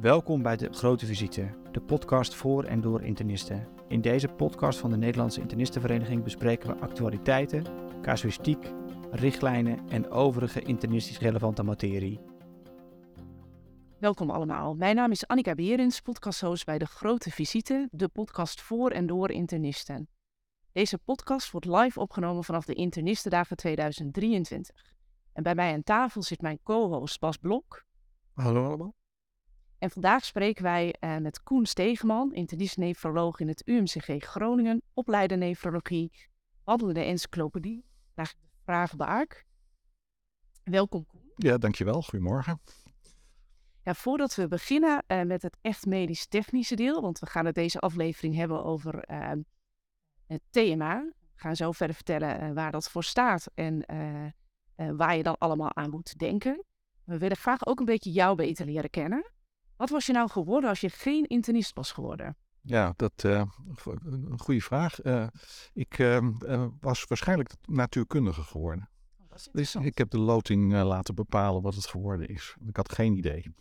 Welkom 0.00 0.42
bij 0.42 0.56
de 0.56 0.72
Grote 0.72 1.06
Visite, 1.06 1.54
de 1.72 1.80
podcast 1.80 2.34
voor 2.34 2.64
en 2.64 2.80
door 2.80 3.02
internisten. 3.02 3.68
In 3.88 4.00
deze 4.00 4.28
podcast 4.28 4.78
van 4.78 4.90
de 4.90 4.96
Nederlandse 4.96 5.40
Internistenvereniging 5.40 6.24
bespreken 6.24 6.68
we 6.68 6.80
actualiteiten, 6.80 7.64
casuïstiek, 8.02 8.72
richtlijnen 9.10 9.88
en 9.88 10.10
overige 10.10 10.60
internistisch 10.60 11.18
relevante 11.18 11.62
materie. 11.62 12.20
Welkom 13.98 14.30
allemaal. 14.30 14.74
Mijn 14.74 14.96
naam 14.96 15.10
is 15.10 15.26
Annika 15.26 15.54
Berens, 15.54 16.00
podcasthost 16.00 16.64
bij 16.64 16.78
de 16.78 16.86
Grote 16.86 17.30
Visite, 17.30 17.88
de 17.90 18.08
podcast 18.08 18.60
voor 18.60 18.90
en 18.90 19.06
door 19.06 19.30
internisten. 19.30 20.08
Deze 20.72 20.98
podcast 20.98 21.50
wordt 21.50 21.66
live 21.66 22.00
opgenomen 22.00 22.44
vanaf 22.44 22.64
de 22.64 22.74
Internistendagen 22.74 23.56
2023. 23.56 24.94
En 25.32 25.42
bij 25.42 25.54
mij 25.54 25.72
aan 25.72 25.82
tafel 25.82 26.22
zit 26.22 26.40
mijn 26.40 26.58
co-host 26.62 27.20
Bas 27.20 27.36
Blok. 27.36 27.84
Hallo 28.32 28.66
allemaal. 28.66 28.97
En 29.78 29.90
vandaag 29.90 30.24
spreken 30.24 30.62
wij 30.62 30.94
uh, 31.00 31.16
met 31.16 31.42
Koen 31.42 31.66
Stegeman, 31.66 32.34
internist-nefroloog 32.34 33.40
in 33.40 33.48
het 33.48 33.66
UMCG 33.66 34.24
Groningen, 34.24 34.82
opleider 34.94 35.38
nefrologie, 35.38 36.12
wandelende 36.64 37.00
encyclopedie, 37.00 37.84
naar 38.14 38.34
de 38.38 38.46
vragen 38.64 38.98
Ark. 38.98 39.46
Welkom 40.64 41.06
Koen. 41.06 41.32
Ja, 41.34 41.58
dankjewel. 41.58 42.02
Goedemorgen. 42.02 42.60
Ja, 43.82 43.94
voordat 43.94 44.34
we 44.34 44.48
beginnen 44.48 45.04
uh, 45.06 45.22
met 45.22 45.42
het 45.42 45.56
echt 45.60 45.86
medisch-technische 45.86 46.76
deel, 46.76 47.00
want 47.00 47.18
we 47.18 47.26
gaan 47.26 47.46
het 47.46 47.54
deze 47.54 47.78
aflevering 47.78 48.34
hebben 48.34 48.64
over 48.64 49.10
uh, 49.10 49.32
het 50.26 50.42
TMA. 50.50 51.12
We 51.34 51.44
gaan 51.44 51.56
zo 51.56 51.72
verder 51.72 51.96
vertellen 51.96 52.54
waar 52.54 52.72
dat 52.72 52.90
voor 52.90 53.04
staat 53.04 53.46
en 53.54 53.84
waar 54.96 55.16
je 55.16 55.22
dan 55.22 55.38
allemaal 55.38 55.74
aan 55.74 55.90
moet 55.90 56.18
denken. 56.18 56.64
We 57.04 57.18
willen 57.18 57.36
graag 57.36 57.66
ook 57.66 57.78
een 57.78 57.84
beetje 57.84 58.10
jou 58.10 58.36
beter 58.36 58.66
leren 58.66 58.90
kennen. 58.90 59.30
Wat 59.78 59.90
was 59.90 60.06
je 60.06 60.12
nou 60.12 60.30
geworden 60.30 60.70
als 60.70 60.80
je 60.80 60.88
geen 60.90 61.26
internist 61.26 61.74
was 61.74 61.92
geworden? 61.92 62.36
Ja, 62.60 62.92
dat 62.96 63.12
uh, 63.26 63.42
een 64.04 64.38
goede 64.38 64.60
vraag. 64.60 65.04
Uh, 65.04 65.26
ik 65.72 65.98
uh, 65.98 66.66
was 66.80 67.04
waarschijnlijk 67.04 67.50
natuurkundige 67.64 68.42
geworden. 68.42 68.88
Oh, 69.30 69.36
dus 69.52 69.74
ik 69.74 69.98
heb 69.98 70.10
de 70.10 70.18
loting 70.18 70.72
laten 70.72 71.14
bepalen 71.14 71.62
wat 71.62 71.74
het 71.74 71.86
geworden 71.86 72.28
is. 72.28 72.56
Ik 72.66 72.76
had 72.76 72.92
geen 72.92 73.16
idee. 73.16 73.54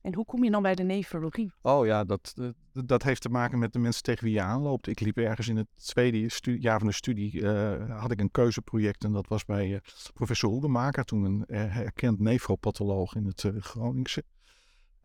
En 0.00 0.14
hoe 0.14 0.24
kom 0.24 0.44
je 0.44 0.50
dan 0.50 0.62
bij 0.62 0.74
de 0.74 0.82
nefrologie? 0.82 1.52
Oh 1.62 1.86
ja, 1.86 2.04
dat, 2.04 2.34
dat 2.72 3.02
heeft 3.02 3.22
te 3.22 3.28
maken 3.28 3.58
met 3.58 3.72
de 3.72 3.78
mensen 3.78 4.02
tegen 4.02 4.24
wie 4.24 4.34
je 4.34 4.42
aanloopt. 4.42 4.86
Ik 4.86 5.00
liep 5.00 5.16
ergens 5.16 5.48
in 5.48 5.56
het 5.56 5.68
tweede 5.76 6.30
jaar 6.42 6.78
van 6.78 6.88
de 6.88 6.94
studie, 6.94 7.46
had 7.88 8.10
ik 8.10 8.20
een 8.20 8.30
keuzeproject. 8.30 9.04
En 9.04 9.12
dat 9.12 9.28
was 9.28 9.44
bij 9.44 9.80
professor 10.14 10.50
Hoedemaker, 10.50 11.04
toen 11.04 11.24
een 11.24 11.46
erkend 11.46 12.18
nefropatholoog 12.18 13.14
in 13.14 13.26
het 13.26 13.46
Groningse. 13.58 14.24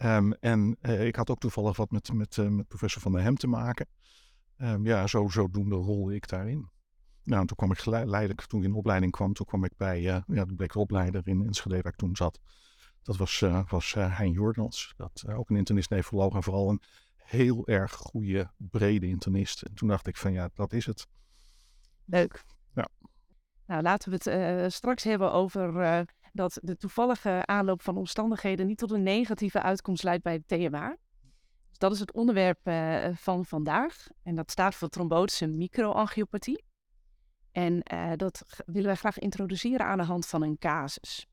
Um, 0.04 0.34
en 0.34 0.78
uh, 0.82 1.06
ik 1.06 1.16
had 1.16 1.30
ook 1.30 1.40
toevallig 1.40 1.78
wat 1.78 1.92
met, 1.92 2.14
met, 2.14 2.38
uh, 2.38 2.48
met 2.48 2.68
professor 2.68 3.02
Van 3.02 3.12
der 3.12 3.22
Hem 3.22 3.36
te 3.36 3.48
maken. 3.48 3.88
Um, 4.58 4.86
ja, 4.86 5.08
zo, 5.08 5.28
zodoende 5.28 5.76
rolde 5.76 6.16
ik 6.16 6.28
daarin. 6.28 6.70
Nou, 7.24 7.46
toen 7.46 7.58
kwam 7.58 7.72
ik 7.72 7.78
geleidelijk, 7.78 8.46
toen 8.46 8.60
ik 8.60 8.66
in 8.66 8.72
de 8.72 8.78
opleiding 8.78 9.12
kwam, 9.12 9.34
toen 9.34 9.46
kwam 9.46 9.64
ik 9.64 9.78
bij, 9.78 10.02
uh, 10.02 10.22
ja, 10.28 10.46
de 10.46 10.56
bleek 10.56 10.74
de 10.74 10.80
opleider 10.80 11.28
in 11.28 11.46
Enschede 11.46 11.82
waar 11.82 11.92
ik 11.92 11.98
toen 11.98 12.16
zat. 12.16 12.40
Dat 13.02 13.18
was, 13.18 13.44
was 13.68 13.94
Hein 13.94 14.32
Jordans, 14.32 14.94
dat, 14.98 15.24
ook 15.28 15.50
een 15.50 15.56
internist-nefroloog 15.56 16.34
en 16.34 16.44
vooral 16.44 16.70
een 16.70 16.82
heel 17.16 17.68
erg 17.68 17.94
goede, 17.94 18.52
brede 18.58 19.08
internist. 19.08 19.62
En 19.62 19.74
toen 19.74 19.88
dacht 19.88 20.08
ik 20.08 20.18
van 20.18 20.32
ja, 20.32 20.50
dat 20.54 20.74
is 20.74 20.86
het. 20.86 21.08
Leuk. 22.06 22.44
Ja. 22.74 22.88
Nou, 23.66 23.82
laten 23.82 24.12
we 24.12 24.30
het 24.30 24.74
straks 24.74 25.04
hebben 25.04 25.32
over 25.32 26.06
dat 26.38 26.60
de 26.62 26.78
toevallige 26.78 27.46
aanloop 27.46 27.82
van 27.82 27.98
omstandigheden 27.98 28.68
niet 28.68 28.78
tot 28.78 28.92
een 28.92 29.04
negatieve 29.04 29.62
uitkomst 29.62 30.04
leidt 30.04 30.24
bij 30.24 30.34
het 30.34 30.48
TMA. 30.48 30.98
Dus 31.70 31.78
dat 31.78 31.92
is 31.92 32.00
het 32.00 32.12
onderwerp 32.12 32.68
uh, 32.68 33.08
van 33.14 33.46
vandaag. 33.46 34.08
En 34.24 34.36
dat 34.36 34.52
staat 34.52 34.76
voor 34.76 34.90
trombotische 34.90 35.48
microangiopathie. 35.48 36.64
En 37.52 37.82
uh, 37.94 38.12
dat 38.16 38.64
willen 38.66 38.86
wij 38.86 38.96
graag 38.96 39.20
introduceren 39.20 39.86
aan 39.86 39.98
de 39.98 40.04
hand 40.04 40.28
van 40.28 40.42
een 40.42 40.58
casus. 40.58 41.28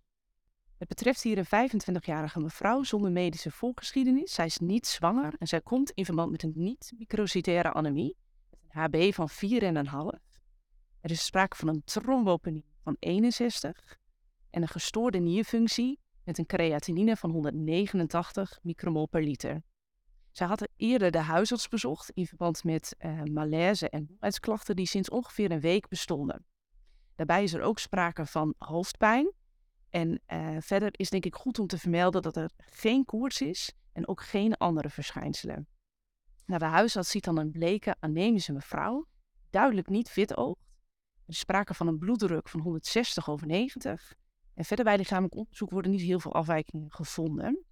Het 0.78 0.88
betreft 0.88 1.22
hier 1.22 1.38
een 1.38 1.70
25-jarige 1.70 2.40
mevrouw 2.40 2.82
zonder 2.82 3.10
medische 3.10 3.50
voorgeschiedenis. 3.50 4.34
Zij 4.34 4.46
is 4.46 4.58
niet 4.58 4.86
zwanger 4.86 5.34
en 5.38 5.46
zij 5.46 5.60
komt 5.60 5.90
in 5.90 6.04
verband 6.04 6.30
met 6.30 6.42
een 6.42 6.52
niet-microcytaire 6.54 7.72
anemie. 7.72 8.16
Een 8.68 8.80
HB 8.80 9.12
van 9.14 9.30
4,5. 9.30 9.36
Er 11.00 11.10
is 11.10 11.24
sprake 11.24 11.56
van 11.56 11.68
een 11.68 11.82
trombopenie 11.84 12.64
van 12.82 12.96
61 12.98 13.98
en 14.54 14.62
een 14.62 14.68
gestoorde 14.68 15.18
nierfunctie 15.18 16.00
met 16.24 16.38
een 16.38 16.46
creatinine 16.46 17.16
van 17.16 17.30
189 17.30 18.58
micromol 18.62 19.06
per 19.06 19.22
liter. 19.22 19.62
Zij 20.30 20.46
had 20.46 20.68
eerder 20.76 21.10
de 21.10 21.18
huisarts 21.18 21.68
bezocht 21.68 22.10
in 22.10 22.26
verband 22.26 22.64
met 22.64 22.96
uh, 22.98 23.22
malaise 23.22 23.88
en 23.88 24.06
moeheidsklachten 24.08 24.76
die 24.76 24.86
sinds 24.86 25.10
ongeveer 25.10 25.50
een 25.50 25.60
week 25.60 25.88
bestonden. 25.88 26.46
Daarbij 27.14 27.42
is 27.42 27.52
er 27.52 27.62
ook 27.62 27.78
sprake 27.78 28.26
van 28.26 28.54
hoofdpijn. 28.58 29.32
En 29.90 30.20
uh, 30.32 30.56
verder 30.60 30.88
is 30.92 31.10
denk 31.10 31.24
ik 31.24 31.34
goed 31.34 31.58
om 31.58 31.66
te 31.66 31.78
vermelden 31.78 32.22
dat 32.22 32.36
er 32.36 32.50
geen 32.56 33.04
koorts 33.04 33.40
is 33.40 33.72
en 33.92 34.08
ook 34.08 34.22
geen 34.22 34.56
andere 34.56 34.90
verschijnselen. 34.90 35.66
Nou, 36.46 36.58
de 36.58 36.66
huisarts 36.66 37.10
ziet 37.10 37.24
dan 37.24 37.38
een 37.38 37.50
bleke 37.50 37.96
anemische 38.00 38.52
mevrouw, 38.52 39.06
duidelijk 39.50 39.88
niet 39.88 40.10
fit 40.10 40.36
oogt. 40.36 40.60
Er 41.12 41.32
is 41.32 41.38
sprake 41.38 41.74
van 41.74 41.86
een 41.86 41.98
bloeddruk 41.98 42.48
van 42.48 42.60
160 42.60 43.28
over 43.28 43.46
90 43.46 44.14
en 44.54 44.64
verder 44.64 44.84
bij 44.84 44.96
lichamelijk 44.96 45.34
onderzoek 45.34 45.70
worden 45.70 45.90
niet 45.90 46.00
heel 46.00 46.20
veel 46.20 46.34
afwijkingen 46.34 46.92
gevonden. 46.92 47.64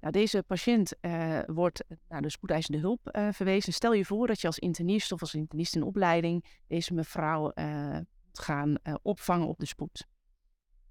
Nou, 0.00 0.12
deze 0.12 0.42
patiënt 0.42 0.92
uh, 1.00 1.40
wordt 1.46 1.84
naar 2.08 2.22
de 2.22 2.30
spoedeisende 2.30 2.78
hulp 2.78 3.08
uh, 3.12 3.28
verwezen. 3.32 3.72
Stel 3.72 3.92
je 3.92 4.04
voor 4.04 4.26
dat 4.26 4.40
je 4.40 4.46
als 4.46 4.58
internist 4.58 5.12
of 5.12 5.20
als 5.20 5.34
internist 5.34 5.76
in 5.76 5.82
opleiding 5.82 6.44
deze 6.66 6.94
mevrouw 6.94 7.52
uh, 7.54 7.98
gaan 8.32 8.76
opvangen 9.02 9.46
op 9.46 9.58
de 9.58 9.66
spoed. 9.66 10.06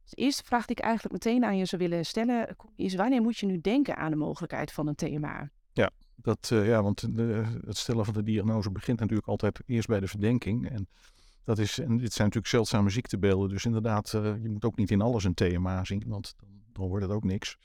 Dus 0.02 0.14
de 0.14 0.22
eerste 0.22 0.44
vraag 0.44 0.66
die 0.66 0.76
ik 0.76 0.84
eigenlijk 0.84 1.14
meteen 1.14 1.46
aan 1.46 1.58
je 1.58 1.66
zou 1.66 1.82
willen 1.82 2.06
stellen 2.06 2.56
is 2.76 2.96
wanneer 2.96 3.22
moet 3.22 3.38
je 3.38 3.46
nu 3.46 3.62
denken 3.62 3.98
aan 3.98 4.12
de 4.12 4.18
mogelijkheid 4.18 4.72
van 4.72 4.88
een 4.88 4.96
TMA? 4.96 5.50
Ja, 5.74 5.92
dat, 6.16 6.48
ja 6.50 6.84
want 6.84 7.16
de, 7.16 7.60
het 7.66 7.78
stellen 7.78 8.06
van 8.06 8.14
de 8.14 8.24
diagnose 8.24 8.72
begint 8.72 9.00
natuurlijk 9.00 9.28
altijd 9.28 9.62
eerst 9.66 9.88
bij 9.88 10.00
de 10.00 10.08
verdenking. 10.08 10.70
En 10.70 10.88
dat 11.46 11.60
is, 11.60 11.80
en 11.80 11.98
dit 11.98 12.14
zijn 12.14 12.28
natuurlijk 12.28 12.48
zeldzame 12.48 12.90
ziektebeelden. 12.90 13.50
Dus 13.50 13.66
inderdaad, 13.66 14.14
uh, 14.14 14.24
je 14.42 14.50
moet 14.50 14.66
ook 14.66 14.78
niet 14.78 14.92
in 14.92 15.02
alles 15.02 15.24
een 15.24 15.34
TMA 15.34 15.84
zien, 15.84 16.04
want 16.08 16.36
dan, 16.72 16.88
wordt 16.88 17.06
het 17.06 17.14
ook 17.14 17.24
niks. 17.24 17.58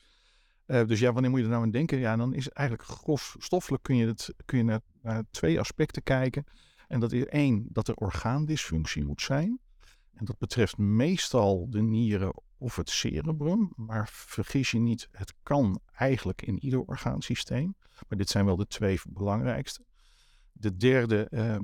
Uh, 0.67 0.87
dus 0.87 1.01
ja, 1.01 1.13
wanneer 1.13 1.31
moet 1.31 1.39
je 1.39 1.45
er 1.45 1.51
nou 1.51 1.65
aan 1.65 1.71
denken? 1.71 1.99
Ja, 1.99 2.17
dan 2.17 2.35
is 2.35 2.49
eigenlijk 2.49 2.89
grofstoffelijk 2.89 3.83
kun 3.83 3.97
je, 3.97 4.07
het, 4.07 4.35
kun 4.45 4.59
je 4.59 4.65
naar, 4.65 4.81
naar, 5.03 5.25
twee 5.31 5.61
aspecten 5.61 6.03
kijken. 6.03 6.45
En 6.89 7.01
dat 7.01 7.13
is 7.13 7.25
één, 7.25 7.67
dat 7.69 7.89
er 7.89 7.95
orgaandysfunctie 7.95 9.05
moet 9.05 9.23
zijn. 9.23 9.61
En 10.12 10.25
dat 10.25 10.39
betreft 10.39 10.79
meestal 10.79 11.71
de 11.71 11.83
nieren 11.83 12.43
of 12.59 12.77
het 12.77 12.91
cerebrum. 12.91 13.73
Maar 13.77 14.09
vergis 14.12 14.71
je 14.71 14.79
niet, 14.79 15.09
het 15.12 15.35
kan 15.43 15.81
eigenlijk 15.93 16.43
in 16.43 16.65
ieder 16.65 16.81
orgaansysteem. 16.81 17.75
Maar 18.09 18.19
dit 18.19 18.29
zijn 18.29 18.45
wel 18.45 18.57
de 18.57 18.67
twee 18.67 19.01
belangrijkste. 19.09 19.85
De 20.60 20.76
derde 20.76 21.26
uh, 21.31 21.54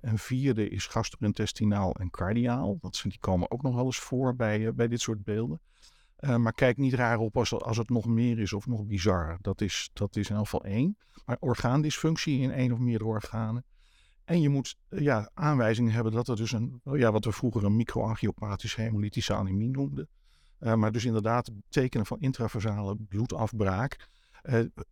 en 0.00 0.18
vierde 0.18 0.68
is 0.68 0.86
gastrointestinaal 0.86 1.94
en 1.94 2.10
cardiaal. 2.10 2.78
Dat, 2.80 3.00
die 3.02 3.18
komen 3.20 3.50
ook 3.50 3.62
nog 3.62 3.74
wel 3.74 3.84
eens 3.84 3.98
voor 3.98 4.36
bij, 4.36 4.74
bij 4.74 4.88
dit 4.88 5.00
soort 5.00 5.24
beelden. 5.24 5.60
maar 6.36 6.52
kijk 6.52 6.76
niet 6.76 6.94
raar 6.94 7.18
op 7.18 7.36
als, 7.36 7.54
als 7.54 7.76
het 7.76 7.88
nog 7.88 8.06
meer 8.06 8.38
is 8.38 8.52
of 8.52 8.66
nog 8.66 8.86
bizar. 8.86 9.38
Dat 9.40 9.60
is, 9.60 9.90
dat 9.92 10.16
is 10.16 10.28
in 10.28 10.34
elk 10.34 10.44
geval 10.44 10.64
één. 10.64 10.96
Maar 11.24 11.36
orgaandysfunctie 11.40 12.40
in 12.40 12.50
één 12.50 12.72
of 12.72 12.78
meerdere 12.78 13.10
organen. 13.10 13.64
En 14.24 14.40
je 14.40 14.48
moet 14.48 14.76
ja, 14.88 15.30
aanwijzingen 15.34 15.92
hebben 15.92 16.12
dat 16.12 16.28
er 16.28 16.36
dus 16.36 16.52
een, 16.52 16.80
ja, 16.84 17.12
wat 17.12 17.24
we 17.24 17.32
vroeger 17.32 17.64
een 17.64 17.76
microangiopathische 17.76 18.80
hemolytische 18.80 19.34
anemie 19.34 19.70
noemden. 19.70 20.08
Maar 20.58 20.92
dus 20.92 21.04
inderdaad 21.04 21.50
tekenen 21.68 22.06
van 22.06 22.20
intravasale 22.20 22.96
bloedafbraak 23.08 24.08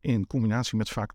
in 0.00 0.26
combinatie 0.26 0.76
met 0.76 0.88
vaak. 0.88 1.12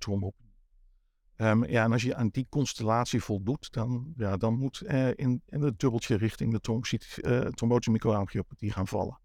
Um, 1.37 1.65
ja, 1.65 1.83
en 1.83 1.91
als 1.91 2.01
je 2.01 2.15
aan 2.15 2.29
die 2.29 2.47
constellatie 2.49 3.21
voldoet, 3.21 3.71
dan, 3.71 4.13
ja, 4.17 4.37
dan 4.37 4.57
moet 4.57 4.81
uh, 4.85 5.07
in, 5.07 5.41
in 5.45 5.61
het 5.61 5.79
dubbeltje 5.79 6.15
richting 6.15 6.59
de 6.59 6.81
uh, 7.21 7.39
trombotische 7.39 7.91
microangiopathie 7.91 8.71
gaan 8.71 8.87
vallen. 8.87 9.19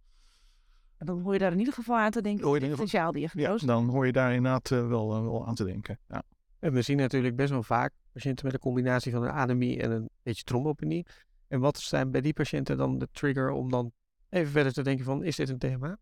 En 0.97 1.07
dan 1.07 1.21
hoor 1.21 1.33
je 1.33 1.39
daar 1.39 1.53
in 1.53 1.59
ieder 1.59 1.75
geval 1.75 1.97
aan 1.97 2.11
te 2.11 2.23
denken, 2.23 2.61
differentiaaldiagnose. 2.61 3.67
Ja, 3.67 3.73
dan 3.73 3.89
hoor 3.89 4.07
je 4.07 4.13
daar 4.13 4.35
inderdaad 4.35 4.71
uh, 4.71 4.89
wel, 4.89 5.23
wel 5.23 5.47
aan 5.47 5.55
te 5.55 5.65
denken. 5.65 5.99
Ja. 6.09 6.23
En 6.59 6.73
we 6.73 6.83
zien 6.83 6.97
natuurlijk 6.97 7.37
best 7.37 7.51
wel 7.51 7.63
vaak 7.63 7.93
patiënten 8.13 8.45
met 8.45 8.55
een 8.55 8.61
combinatie 8.61 9.13
van 9.13 9.23
een 9.23 9.31
anemie 9.31 9.83
en 9.83 9.91
een 9.91 10.09
beetje 10.23 10.45
trombopenie. 10.45 11.07
En 11.49 11.61
wat 11.61 11.79
zijn 11.79 12.11
bij 12.11 12.21
die 12.21 12.33
patiënten 12.33 12.77
dan 12.77 12.99
de 12.99 13.09
trigger 13.13 13.51
om 13.51 13.71
dan 13.71 13.93
even 14.29 14.53
verder 14.53 14.73
te 14.73 14.83
denken 14.83 15.05
van, 15.05 15.25
is 15.25 15.37
dit 15.37 15.49
een 15.49 15.59
thema? 15.59 15.99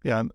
Ja, 0.00 0.26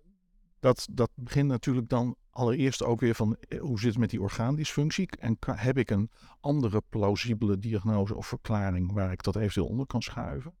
dat, 0.60 0.88
dat 0.90 1.10
begint 1.14 1.48
natuurlijk 1.48 1.88
dan 1.88 2.16
allereerst 2.38 2.82
ook 2.82 3.00
weer 3.00 3.14
van 3.14 3.36
eh, 3.36 3.60
hoe 3.60 3.78
zit 3.78 3.90
het 3.90 3.98
met 3.98 4.10
die 4.10 4.20
orgaandysfunctie? 4.20 5.08
En 5.18 5.36
heb 5.40 5.78
ik 5.78 5.90
een 5.90 6.10
andere 6.40 6.82
plausibele 6.88 7.58
diagnose 7.58 8.14
of 8.14 8.26
verklaring 8.26 8.92
waar 8.92 9.12
ik 9.12 9.22
dat 9.22 9.36
eventueel 9.36 9.66
onder 9.66 9.86
kan 9.86 10.02
schuiven? 10.02 10.54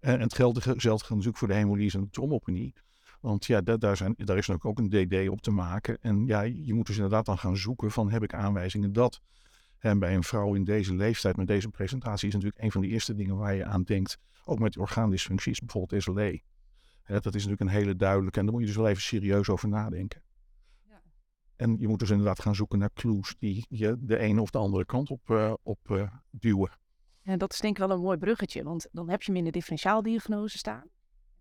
En, 0.00 0.20
het 0.20 0.34
geldt, 0.34 0.62
geldt 0.62 1.08
natuurlijk 1.08 1.36
voor 1.36 1.48
de 1.48 1.54
hemolyse 1.54 1.98
en 1.98 2.08
de. 2.10 2.72
Want 3.20 3.46
ja, 3.46 3.60
daar, 3.60 3.78
daar, 3.78 3.96
zijn, 3.96 4.14
daar 4.16 4.36
is 4.36 4.50
ook 4.50 4.78
een 4.78 4.88
DD 4.88 5.28
op 5.28 5.40
te 5.40 5.50
maken. 5.50 5.98
En 6.00 6.26
ja, 6.26 6.40
je 6.40 6.74
moet 6.74 6.86
dus 6.86 6.96
inderdaad 6.96 7.26
dan 7.26 7.38
gaan 7.38 7.56
zoeken 7.56 7.90
van 7.90 8.10
heb 8.10 8.22
ik 8.22 8.34
aanwijzingen 8.34 8.92
dat. 8.92 9.20
En 9.78 9.98
bij 9.98 10.14
een 10.14 10.22
vrouw 10.22 10.54
in 10.54 10.64
deze 10.64 10.94
leeftijd 10.94 11.36
met 11.36 11.46
deze 11.46 11.68
presentatie 11.68 12.28
is 12.28 12.34
natuurlijk 12.34 12.62
een 12.62 12.72
van 12.72 12.80
de 12.80 12.88
eerste 12.88 13.14
dingen 13.14 13.36
waar 13.36 13.54
je 13.54 13.64
aan 13.64 13.82
denkt. 13.82 14.18
Ook 14.44 14.58
met 14.58 14.78
orgaandysfunctie 14.78 15.52
is 15.52 15.60
bijvoorbeeld 15.60 16.02
SLE. 16.02 16.40
Dat 17.04 17.26
is 17.26 17.32
natuurlijk 17.32 17.60
een 17.60 17.68
hele 17.68 17.96
duidelijke. 17.96 18.38
En 18.38 18.44
daar 18.44 18.54
moet 18.54 18.62
je 18.62 18.68
dus 18.68 18.76
wel 18.76 18.88
even 18.88 19.02
serieus 19.02 19.48
over 19.48 19.68
nadenken. 19.68 20.22
En 21.56 21.76
je 21.78 21.88
moet 21.88 21.98
dus 21.98 22.10
inderdaad 22.10 22.40
gaan 22.40 22.54
zoeken 22.54 22.78
naar 22.78 22.92
clues 22.94 23.34
die 23.38 23.66
je 23.68 23.96
de 24.00 24.18
ene 24.18 24.40
of 24.40 24.50
de 24.50 24.58
andere 24.58 24.84
kant 24.84 25.10
op, 25.10 25.28
uh, 25.28 25.52
op 25.62 25.78
uh, 25.90 26.10
duwen. 26.30 26.70
En 27.22 27.38
dat 27.38 27.52
is 27.52 27.60
denk 27.60 27.78
ik 27.78 27.86
wel 27.86 27.96
een 27.96 28.02
mooi 28.02 28.18
bruggetje, 28.18 28.62
want 28.62 28.88
dan 28.92 29.08
heb 29.08 29.22
je 29.22 29.30
hem 29.30 29.40
in 29.40 29.44
de 29.44 29.50
differentiaaldiagnose 29.50 30.58
staan. 30.58 30.88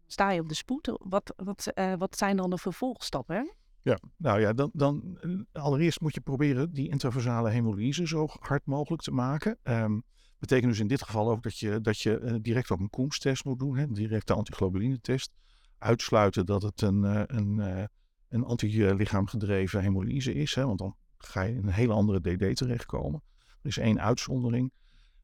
Sta 0.08 0.32
je 0.32 0.42
op 0.42 0.50
de 0.50 0.56
spoed? 0.56 0.98
Wat, 1.04 1.34
wat, 1.36 1.72
uh, 1.76 1.94
wat 1.98 2.18
zijn 2.18 2.38
dan 2.38 2.50
de 2.50 2.58
vervolgstappen? 2.58 3.54
Ja, 3.82 4.00
nou 4.18 4.40
ja, 4.40 4.54
dan, 4.54 4.70
dan 4.74 5.18
allereerst 5.52 6.02
moet 6.02 6.14
je 6.14 6.22
proberen 6.22 6.74
die 6.74 6.90
intravasale 6.90 7.50
hemolyse 7.50 8.08
zo 8.08 8.28
hard 8.40 8.66
mogelijk 8.66 9.02
te 9.02 9.12
maken. 9.12 9.58
Um, 9.64 10.04
betekent 10.40 10.72
dus 10.72 10.80
in 10.80 10.88
dit 10.88 11.04
geval 11.04 11.30
ook 11.30 11.44
dat 11.44 11.58
je, 11.58 11.82
dat 11.82 12.00
je 12.00 12.20
uh, 12.20 12.36
direct 12.42 12.72
op 12.72 12.80
een 12.80 12.90
Coombs-test 12.90 13.46
moet 13.46 13.60
doen, 13.60 13.78
hè, 13.78 13.88
directe 13.88 14.34
antiglobuline-test. 14.34 15.32
Uitsluiten 15.78 16.46
dat 16.46 16.62
het 16.62 16.82
een, 16.82 17.04
een, 17.36 17.90
een 18.30 18.44
antilichaam 18.44 19.28
gedreven 19.28 19.82
hemolyse 19.82 20.34
is, 20.34 20.56
hè, 20.56 20.66
want 20.66 20.80
dan 20.80 20.96
ga 21.18 21.42
je 21.42 21.56
in 21.56 21.68
een 21.68 21.74
hele 21.74 21.94
andere 21.94 22.20
DD 22.22 22.56
terechtkomen. 22.56 23.24
Er 23.62 23.70
is 23.70 23.78
één 23.78 24.02
uitzondering 24.02 24.72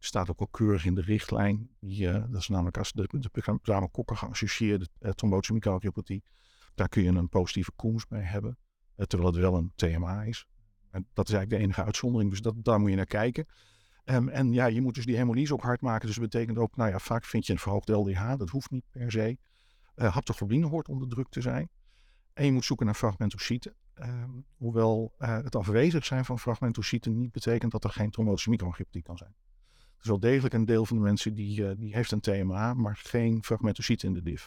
staat 0.04 0.30
ook 0.30 0.40
al 0.40 0.48
keurig 0.48 0.86
in 0.86 0.96
de 0.96 1.02
richtlijn. 1.02 1.70
Die, 1.80 2.12
dat 2.12 2.42
is 2.42 2.48
namelijk 2.48 2.78
als 2.78 2.92
de, 2.92 3.08
de 3.20 3.58
pneumokokkel 3.62 4.16
geassocieerde 4.16 4.88
uh, 5.00 5.12
trombotische 5.12 5.54
microangiopathie. 5.54 6.24
Daar 6.76 6.90
kun 6.90 7.04
je 7.04 7.10
een 7.10 7.30
positieve 7.30 7.72
koers 7.76 8.08
bij 8.08 8.22
hebben. 8.22 8.58
Uh, 8.98 9.06
terwijl 9.06 9.32
het 9.32 9.42
wel 9.42 9.56
een 9.56 9.72
TMA 9.76 10.24
is. 10.24 10.46
En 10.90 11.08
dat 11.14 11.28
is 11.28 11.34
eigenlijk 11.34 11.50
de 11.50 11.68
enige 11.68 11.84
uitzondering. 11.84 12.30
Dus 12.30 12.42
dat, 12.42 12.56
daar 12.58 12.80
moet 12.80 12.90
je 12.90 12.96
naar 12.96 13.06
kijken. 13.06 13.46
Um, 14.06 14.30
en 14.30 14.54
ja, 14.54 14.66
je 14.66 14.82
moet 14.82 14.96
dus 14.96 15.06
die 15.06 15.16
hemolyse 15.16 15.54
ook 15.54 15.62
hard 15.62 15.82
maken. 15.82 16.08
Dus 16.08 16.16
dat 16.16 16.30
betekent 16.30 16.58
ook, 16.58 16.76
nou 16.76 16.90
ja, 16.90 17.00
vaak 17.00 17.26
vind 17.26 17.46
je 17.46 17.54
een 17.54 17.60
verhoogd 17.60 17.90
LDH. 17.90 18.38
Dat 18.38 18.50
hoeft 18.50 18.72
niet 18.72 18.86
per 18.92 19.12
se. 19.12 19.38
Uh, 19.96 20.14
haptoglobine 20.14 20.68
hoort 20.68 20.88
onder 20.88 21.08
druk 21.08 21.30
te 21.30 21.42
zijn. 21.42 21.70
En 22.34 22.46
je 22.46 22.52
moet 22.52 22.66
zoeken 22.66 22.86
naar 22.86 22.96
fragmentocyten. 22.96 23.76
Um, 23.96 24.46
hoewel 24.58 25.16
uh, 25.20 25.38
het 25.44 25.56
afwezig 25.56 26.06
zijn 26.06 26.26
van 26.26 26.40
fragmentocyten 26.40 27.18
niet 27.18 27.32
betekent 27.32 27.72
dat 27.72 27.84
er 27.84 27.90
geen 27.90 28.12
trombotische 28.12 28.50
microangiopathie 28.50 29.02
kan 29.02 29.18
zijn. 29.18 29.36
Er 29.78 30.02
is 30.02 30.08
wel 30.08 30.20
degelijk 30.20 30.54
een 30.54 30.66
deel 30.66 30.86
van 30.86 30.98
de 30.98 31.04
mensen 31.04 31.34
die, 31.34 31.62
uh, 31.62 31.72
die 31.78 31.94
heeft 31.94 32.12
een 32.12 32.20
TMA, 32.20 32.74
maar 32.74 32.96
geen 32.96 33.44
fragmentocyten 33.44 34.08
in 34.08 34.14
de 34.14 34.22
div. 34.22 34.46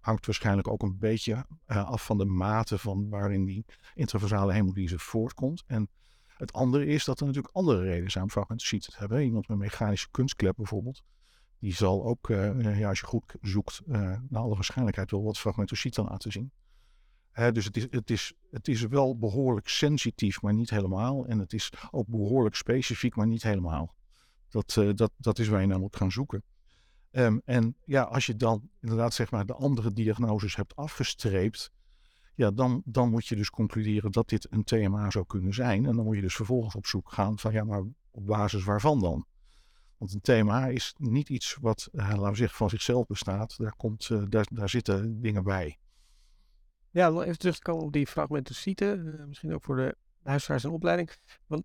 Hangt 0.00 0.26
waarschijnlijk 0.26 0.68
ook 0.68 0.82
een 0.82 0.98
beetje 0.98 1.46
uh, 1.66 1.88
af 1.88 2.04
van 2.04 2.18
de 2.18 2.24
mate 2.24 2.78
van 2.78 3.08
waarin 3.08 3.44
die 3.44 3.64
intravasale 3.94 4.52
hemolyse 4.52 4.98
voortkomt. 4.98 5.64
En 5.66 5.88
het 6.26 6.52
andere 6.52 6.86
is 6.86 7.04
dat 7.04 7.20
er 7.20 7.26
natuurlijk 7.26 7.54
andere 7.54 7.82
redenen 7.82 8.10
zijn 8.10 8.24
om 8.24 8.30
fragmentocyten 8.30 8.92
te 8.92 8.98
hebben. 8.98 9.24
Iemand 9.24 9.48
met 9.48 9.58
mechanische 9.58 10.10
kunstklep 10.10 10.56
bijvoorbeeld, 10.56 11.02
die 11.58 11.74
zal 11.74 12.04
ook, 12.04 12.26
ja, 12.28 12.88
als 12.88 13.00
je 13.00 13.06
goed 13.06 13.34
zoekt, 13.40 13.80
naar 13.86 14.22
alle 14.32 14.54
waarschijnlijkheid 14.54 15.10
wel 15.10 15.22
wat 15.22 15.38
fragmentocyten 15.38 16.04
laten 16.04 16.32
zien. 16.32 16.52
Dus 17.52 17.64
het 17.64 17.76
is, 17.76 17.86
het, 17.90 18.10
is, 18.10 18.32
het 18.50 18.68
is 18.68 18.82
wel 18.86 19.18
behoorlijk 19.18 19.68
sensitief, 19.68 20.42
maar 20.42 20.54
niet 20.54 20.70
helemaal. 20.70 21.26
En 21.26 21.38
het 21.38 21.52
is 21.52 21.72
ook 21.90 22.06
behoorlijk 22.06 22.54
specifiek, 22.54 23.16
maar 23.16 23.26
niet 23.26 23.42
helemaal. 23.42 23.94
Dat, 24.48 24.76
uh, 24.78 24.90
dat, 24.94 25.12
dat 25.16 25.38
is 25.38 25.48
waar 25.48 25.60
je 25.60 25.78
moet 25.78 25.96
gaan 25.96 26.12
zoeken. 26.12 26.42
Um, 27.10 27.42
en 27.44 27.76
ja, 27.84 28.02
als 28.02 28.26
je 28.26 28.36
dan 28.36 28.70
inderdaad 28.80 29.14
zeg 29.14 29.30
maar 29.30 29.46
de 29.46 29.54
andere 29.54 29.92
diagnoses 29.92 30.56
hebt 30.56 30.76
afgestreept, 30.76 31.70
ja, 32.34 32.50
dan, 32.50 32.82
dan 32.84 33.10
moet 33.10 33.26
je 33.26 33.36
dus 33.36 33.50
concluderen 33.50 34.12
dat 34.12 34.28
dit 34.28 34.46
een 34.50 34.64
TMA 34.64 35.10
zou 35.10 35.26
kunnen 35.26 35.54
zijn. 35.54 35.86
En 35.86 35.96
dan 35.96 36.04
moet 36.04 36.16
je 36.16 36.22
dus 36.22 36.34
vervolgens 36.34 36.74
op 36.74 36.86
zoek 36.86 37.12
gaan 37.12 37.38
van 37.38 37.52
ja, 37.52 37.64
maar 37.64 37.84
op 38.10 38.26
basis 38.26 38.64
waarvan 38.64 39.00
dan? 39.00 39.26
Want 39.96 40.14
een 40.14 40.20
TMA 40.20 40.66
is 40.66 40.94
niet 40.96 41.28
iets 41.28 41.56
wat, 41.60 41.88
uh, 41.92 42.08
laten 42.08 42.30
we 42.30 42.36
zeggen, 42.36 42.56
van 42.56 42.70
zichzelf 42.70 43.06
bestaat. 43.06 43.58
Daar, 43.58 43.74
komt, 43.76 44.08
uh, 44.08 44.22
daar, 44.28 44.46
daar 44.52 44.68
zitten 44.68 45.20
dingen 45.20 45.44
bij. 45.44 45.78
Ja, 46.90 47.08
nog 47.08 47.22
even 47.22 47.38
terug 47.38 47.56
te 47.56 47.62
komen 47.62 47.84
op 47.84 47.92
die 47.92 48.06
fragmentocyten. 48.06 49.06
Uh, 49.06 49.24
misschien 49.24 49.54
ook 49.54 49.64
voor 49.64 49.76
de 49.76 49.96
luisteraars 50.22 50.64
en 50.64 50.70
opleiding. 50.70 51.10
Want 51.46 51.64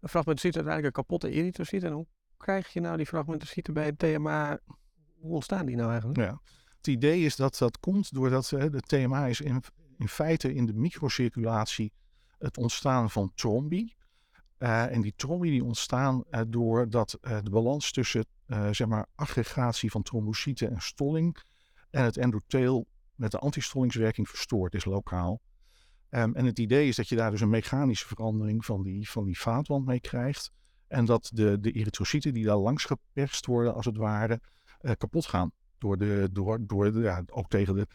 een 0.00 0.08
fragmentocyte 0.08 0.58
is 0.58 0.64
eigenlijk 0.66 0.96
een 0.96 1.02
kapotte 1.02 1.30
erytrocyte. 1.30 1.86
En 1.86 1.92
hoe 1.92 2.06
krijg 2.36 2.72
je 2.72 2.80
nou 2.80 2.96
die 2.96 3.06
fragmentocyten 3.06 3.74
bij 3.74 3.84
het 3.84 3.98
TMA? 3.98 4.58
Hoe 5.20 5.34
ontstaan 5.34 5.66
die 5.66 5.76
nou 5.76 5.90
eigenlijk? 5.90 6.20
Ja. 6.20 6.40
Het 6.76 6.86
idee 6.86 7.24
is 7.24 7.36
dat 7.36 7.58
dat 7.58 7.80
komt 7.80 8.14
doordat 8.14 8.50
uh, 8.50 8.60
de 8.70 8.80
TMA 8.80 9.26
is 9.26 9.40
in, 9.40 9.62
in 9.98 10.08
feite 10.08 10.54
in 10.54 10.66
de 10.66 10.72
microcirculatie 10.72 11.92
het 12.38 12.58
ontstaan 12.58 13.10
van 13.10 13.32
trombi. 13.34 13.94
Uh, 14.58 14.94
en 14.94 15.00
die 15.00 15.12
trombi 15.16 15.50
die 15.50 15.64
ontstaan 15.64 16.24
uh, 16.30 16.40
doordat 16.48 17.18
de 17.20 17.50
balans 17.50 17.92
tussen 17.92 18.24
zeg 18.70 18.86
maar 18.86 19.06
aggregatie 19.14 19.90
van 19.90 20.02
trombocyten 20.02 20.70
en 20.70 20.80
stolling 20.80 21.36
en 21.90 22.04
het 22.04 22.16
endotheel 22.16 22.86
met 23.22 23.30
de 23.30 23.38
antistollingswerking 23.38 24.28
verstoord 24.28 24.74
is 24.74 24.84
lokaal. 24.84 25.40
Um, 26.10 26.34
en 26.34 26.44
het 26.44 26.58
idee 26.58 26.88
is 26.88 26.96
dat 26.96 27.08
je 27.08 27.16
daar 27.16 27.30
dus 27.30 27.40
een 27.40 27.48
mechanische 27.48 28.06
verandering 28.06 28.64
van 28.64 28.82
die, 28.82 29.10
van 29.10 29.24
die 29.24 29.40
vaatwand 29.40 29.86
mee 29.86 30.00
krijgt. 30.00 30.50
En 30.86 31.04
dat 31.04 31.30
de, 31.34 31.60
de 31.60 31.72
erytrocyten 31.72 32.34
die 32.34 32.44
daar 32.44 32.56
langs 32.56 32.84
geperst 32.84 33.46
worden, 33.46 33.74
als 33.74 33.84
het 33.84 33.96
ware, 33.96 34.40
uh, 34.80 34.92
kapot 34.98 35.26
gaan. 35.26 35.52
Door 35.78 35.98
de, 35.98 36.28
door, 36.32 36.66
door 36.66 37.02
ja, 37.02 37.22
ook 37.26 37.48
tegen 37.48 37.74
de 37.74 37.86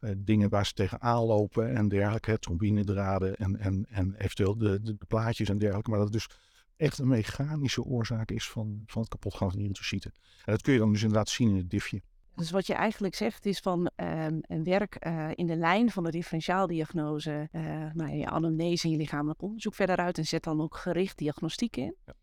uh, 0.00 0.10
dingen 0.16 0.48
waar 0.48 0.66
ze 0.66 0.72
tegenaan 0.72 1.24
lopen 1.24 1.74
en 1.74 1.88
dergelijke. 1.88 2.38
Trombinedraden 2.38 3.36
en, 3.36 3.58
en, 3.58 3.86
en 3.88 4.14
eventueel 4.14 4.58
de, 4.58 4.82
de, 4.82 4.96
plaatjes 5.08 5.48
en 5.48 5.58
dergelijke. 5.58 5.90
Maar 5.90 5.98
dat 5.98 6.12
het 6.12 6.16
dus 6.16 6.36
echt 6.76 6.98
een 6.98 7.08
mechanische 7.08 7.82
oorzaak 7.82 8.30
is 8.30 8.48
van, 8.48 8.82
van 8.86 9.00
het 9.00 9.10
kapotgaan 9.10 9.50
van 9.50 9.60
erytrocyten. 9.60 10.12
En 10.44 10.52
dat 10.52 10.62
kun 10.62 10.72
je 10.72 10.78
dan 10.78 10.92
dus 10.92 11.02
inderdaad 11.02 11.28
zien 11.28 11.48
in 11.48 11.56
het 11.56 11.70
diffje. 11.70 12.02
Dus 12.36 12.50
wat 12.50 12.66
je 12.66 12.74
eigenlijk 12.74 13.14
zegt 13.14 13.46
is 13.46 13.58
van 13.58 13.90
um, 13.96 14.38
een 14.42 14.64
werk 14.64 15.06
uh, 15.06 15.30
in 15.34 15.46
de 15.46 15.56
lijn 15.56 15.90
van 15.90 16.04
de 16.04 16.10
differentiaaldiagnose, 16.10 17.48
uh, 17.52 17.62
nou, 17.92 18.16
je 18.16 18.26
anamnese 18.26 18.84
en 18.84 18.90
je 18.90 18.96
lichamelijk 18.96 19.42
onderzoek 19.42 19.74
verder 19.74 19.96
uit 19.96 20.18
en 20.18 20.24
zet 20.24 20.42
dan 20.42 20.60
ook 20.60 20.76
gericht 20.76 21.18
diagnostiek 21.18 21.76
in. 21.76 21.96
Ja. 22.04 22.14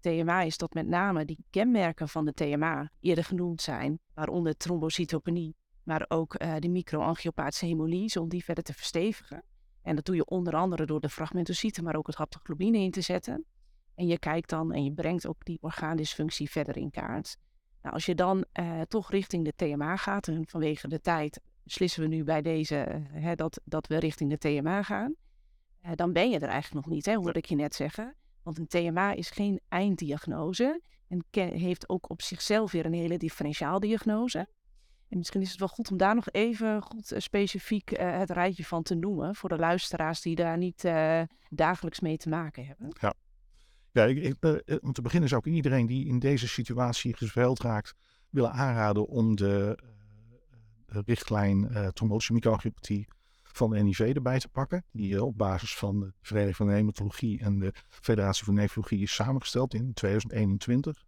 TMA 0.00 0.42
is 0.42 0.56
dat 0.56 0.74
met 0.74 0.86
name 0.86 1.24
die 1.24 1.44
kenmerken 1.50 2.08
van 2.08 2.24
de 2.24 2.32
TMA 2.32 2.90
eerder 3.00 3.24
genoemd 3.24 3.62
zijn, 3.62 3.98
waaronder 4.14 4.56
trombocytopenie, 4.56 5.56
maar 5.82 6.04
ook 6.08 6.42
uh, 6.42 6.54
de 6.58 6.68
microangiopathische 6.68 7.66
hemolyse, 7.66 8.20
om 8.20 8.28
die 8.28 8.44
verder 8.44 8.64
te 8.64 8.72
verstevigen. 8.72 9.42
En 9.82 9.96
dat 9.96 10.04
doe 10.04 10.14
je 10.14 10.24
onder 10.24 10.54
andere 10.54 10.86
door 10.86 11.00
de 11.00 11.08
fragmentocyten, 11.08 11.84
maar 11.84 11.96
ook 11.96 12.06
het 12.06 12.16
haptoglobine 12.16 12.78
in 12.78 12.90
te 12.90 13.00
zetten. 13.00 13.44
En 13.94 14.06
je 14.06 14.18
kijkt 14.18 14.48
dan 14.48 14.72
en 14.72 14.84
je 14.84 14.92
brengt 14.92 15.26
ook 15.26 15.44
die 15.44 15.58
orgaandysfunctie 15.60 16.50
verder 16.50 16.76
in 16.76 16.90
kaart. 16.90 17.36
Nou, 17.82 17.94
als 17.94 18.06
je 18.06 18.14
dan 18.14 18.44
uh, 18.60 18.80
toch 18.80 19.10
richting 19.10 19.44
de 19.44 19.52
TMA 19.56 19.96
gaat, 19.96 20.28
en 20.28 20.46
vanwege 20.46 20.88
de 20.88 21.00
tijd 21.00 21.40
beslissen 21.62 22.02
we 22.02 22.08
nu 22.08 22.24
bij 22.24 22.42
deze 22.42 22.86
uh, 22.88 23.22
hè, 23.22 23.34
dat, 23.34 23.60
dat 23.64 23.86
we 23.86 23.98
richting 23.98 24.30
de 24.30 24.38
TMA 24.38 24.82
gaan, 24.82 25.14
uh, 25.82 25.90
dan 25.94 26.12
ben 26.12 26.30
je 26.30 26.38
er 26.38 26.48
eigenlijk 26.48 26.86
nog 26.86 26.94
niet, 26.94 27.06
hè, 27.06 27.14
hoorde 27.14 27.38
ik 27.38 27.44
je 27.44 27.54
net 27.54 27.74
zeggen. 27.74 28.14
Want 28.42 28.58
een 28.58 28.66
TMA 28.66 29.12
is 29.12 29.30
geen 29.30 29.60
einddiagnose 29.68 30.82
en 31.08 31.24
heeft 31.32 31.88
ook 31.88 32.10
op 32.10 32.22
zichzelf 32.22 32.72
weer 32.72 32.86
een 32.86 32.92
hele 32.92 33.16
differentiaaldiagnose. 33.16 34.48
En 35.08 35.18
misschien 35.18 35.40
is 35.40 35.50
het 35.50 35.58
wel 35.58 35.68
goed 35.68 35.90
om 35.90 35.96
daar 35.96 36.14
nog 36.14 36.28
even 36.30 36.82
goed 36.82 37.12
specifiek 37.16 37.90
het 37.98 38.30
rijtje 38.30 38.64
van 38.64 38.82
te 38.82 38.94
noemen 38.94 39.34
voor 39.34 39.48
de 39.48 39.58
luisteraars 39.58 40.20
die 40.20 40.34
daar 40.34 40.58
niet 40.58 40.82
dagelijks 41.48 42.00
mee 42.00 42.16
te 42.16 42.28
maken 42.28 42.66
hebben. 42.66 42.88
Ja. 43.00 43.14
Ja, 43.92 44.04
ik, 44.04 44.18
ik, 44.18 44.36
uh, 44.40 44.76
om 44.80 44.92
te 44.92 45.02
beginnen 45.02 45.28
zou 45.28 45.42
ik 45.44 45.52
iedereen 45.54 45.86
die 45.86 46.06
in 46.06 46.18
deze 46.18 46.48
situatie 46.48 47.16
gezweld 47.16 47.60
raakt 47.60 47.94
willen 48.30 48.52
aanraden 48.52 49.06
om 49.06 49.36
de, 49.36 49.78
de 50.86 51.02
richtlijn 51.06 51.68
uh, 51.72 51.88
van 53.42 53.70
de 53.70 53.82
NIV 53.82 54.00
erbij 54.00 54.38
te 54.38 54.48
pakken. 54.48 54.84
Die 54.92 55.24
op 55.24 55.38
basis 55.38 55.76
van 55.76 56.00
de 56.00 56.12
Vereniging 56.20 56.56
van 56.56 56.70
Hematologie 56.70 57.40
en 57.40 57.58
de 57.58 57.72
Federatie 57.88 58.44
van 58.44 58.54
Nefrologie 58.54 59.02
is 59.02 59.14
samengesteld 59.14 59.74
in 59.74 59.92
2021. 59.92 61.04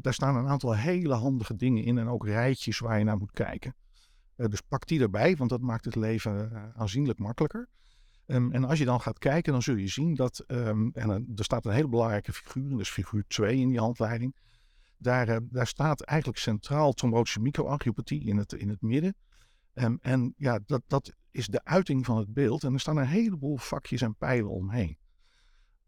daar 0.00 0.14
staan 0.14 0.36
een 0.36 0.48
aantal 0.48 0.76
hele 0.76 1.14
handige 1.14 1.56
dingen 1.56 1.84
in 1.84 1.98
en 1.98 2.08
ook 2.08 2.26
rijtjes 2.26 2.78
waar 2.78 2.98
je 2.98 3.04
naar 3.04 3.16
moet 3.16 3.32
kijken. 3.32 3.74
dus 4.36 4.60
pak 4.60 4.86
die 4.86 5.00
erbij, 5.00 5.36
want 5.36 5.50
dat 5.50 5.60
maakt 5.60 5.84
het 5.84 5.94
leven 5.94 6.72
aanzienlijk 6.74 7.18
makkelijker. 7.18 7.68
Um, 8.26 8.52
en 8.52 8.64
als 8.64 8.78
je 8.78 8.84
dan 8.84 9.00
gaat 9.00 9.18
kijken, 9.18 9.52
dan 9.52 9.62
zul 9.62 9.74
je 9.74 9.88
zien 9.88 10.14
dat, 10.14 10.44
um, 10.46 10.90
en 10.94 11.10
er 11.36 11.44
staat 11.44 11.64
een 11.64 11.72
hele 11.72 11.88
belangrijke 11.88 12.32
figuur, 12.32 12.76
dus 12.76 12.90
figuur 12.90 13.24
2 13.28 13.56
in 13.56 13.68
die 13.68 13.78
handleiding. 13.78 14.36
Daar, 14.98 15.28
uh, 15.28 15.36
daar 15.42 15.66
staat 15.66 16.00
eigenlijk 16.00 16.38
centraal 16.38 16.92
trombotische 16.92 17.40
microangiopathie 17.40 18.24
in 18.24 18.36
het, 18.36 18.52
in 18.52 18.68
het 18.68 18.80
midden. 18.80 19.14
Um, 19.74 19.98
en 20.00 20.34
ja, 20.36 20.60
dat, 20.66 20.82
dat 20.86 21.12
is 21.30 21.46
de 21.46 21.64
uiting 21.64 22.04
van 22.04 22.16
het 22.16 22.32
beeld. 22.32 22.64
En 22.64 22.72
er 22.72 22.80
staan 22.80 22.96
een 22.96 23.06
heleboel 23.06 23.56
vakjes 23.56 24.00
en 24.00 24.16
pijlen 24.16 24.50
omheen. 24.50 24.98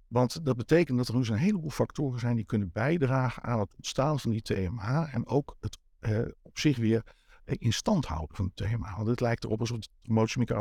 Want 0.09 0.45
dat 0.45 0.57
betekent 0.57 0.99
dat 0.99 1.09
er 1.09 1.15
dus 1.15 1.29
een 1.29 1.37
heleboel 1.37 1.71
factoren 1.71 2.21
zijn 2.21 2.37
die 2.37 2.45
kunnen 2.45 2.71
bijdragen 2.73 3.43
aan 3.43 3.61
het 3.61 3.75
ontstaan 3.75 4.21
van 4.21 4.31
die 4.31 4.43
TMH. 4.43 5.15
En 5.15 5.27
ook 5.27 5.57
het 5.61 5.79
uh, 6.01 6.21
op 6.43 6.59
zich 6.59 6.77
weer 6.77 7.17
in 7.45 7.73
stand 7.73 8.07
houden 8.07 8.37
van 8.37 8.45
het 8.45 8.57
thema. 8.57 8.97
Want 8.97 9.09
het 9.09 9.21
lijkt 9.21 9.45
erop 9.45 9.61
alsof 9.61 9.79
de 9.79 9.89
trombosemieke 10.03 10.55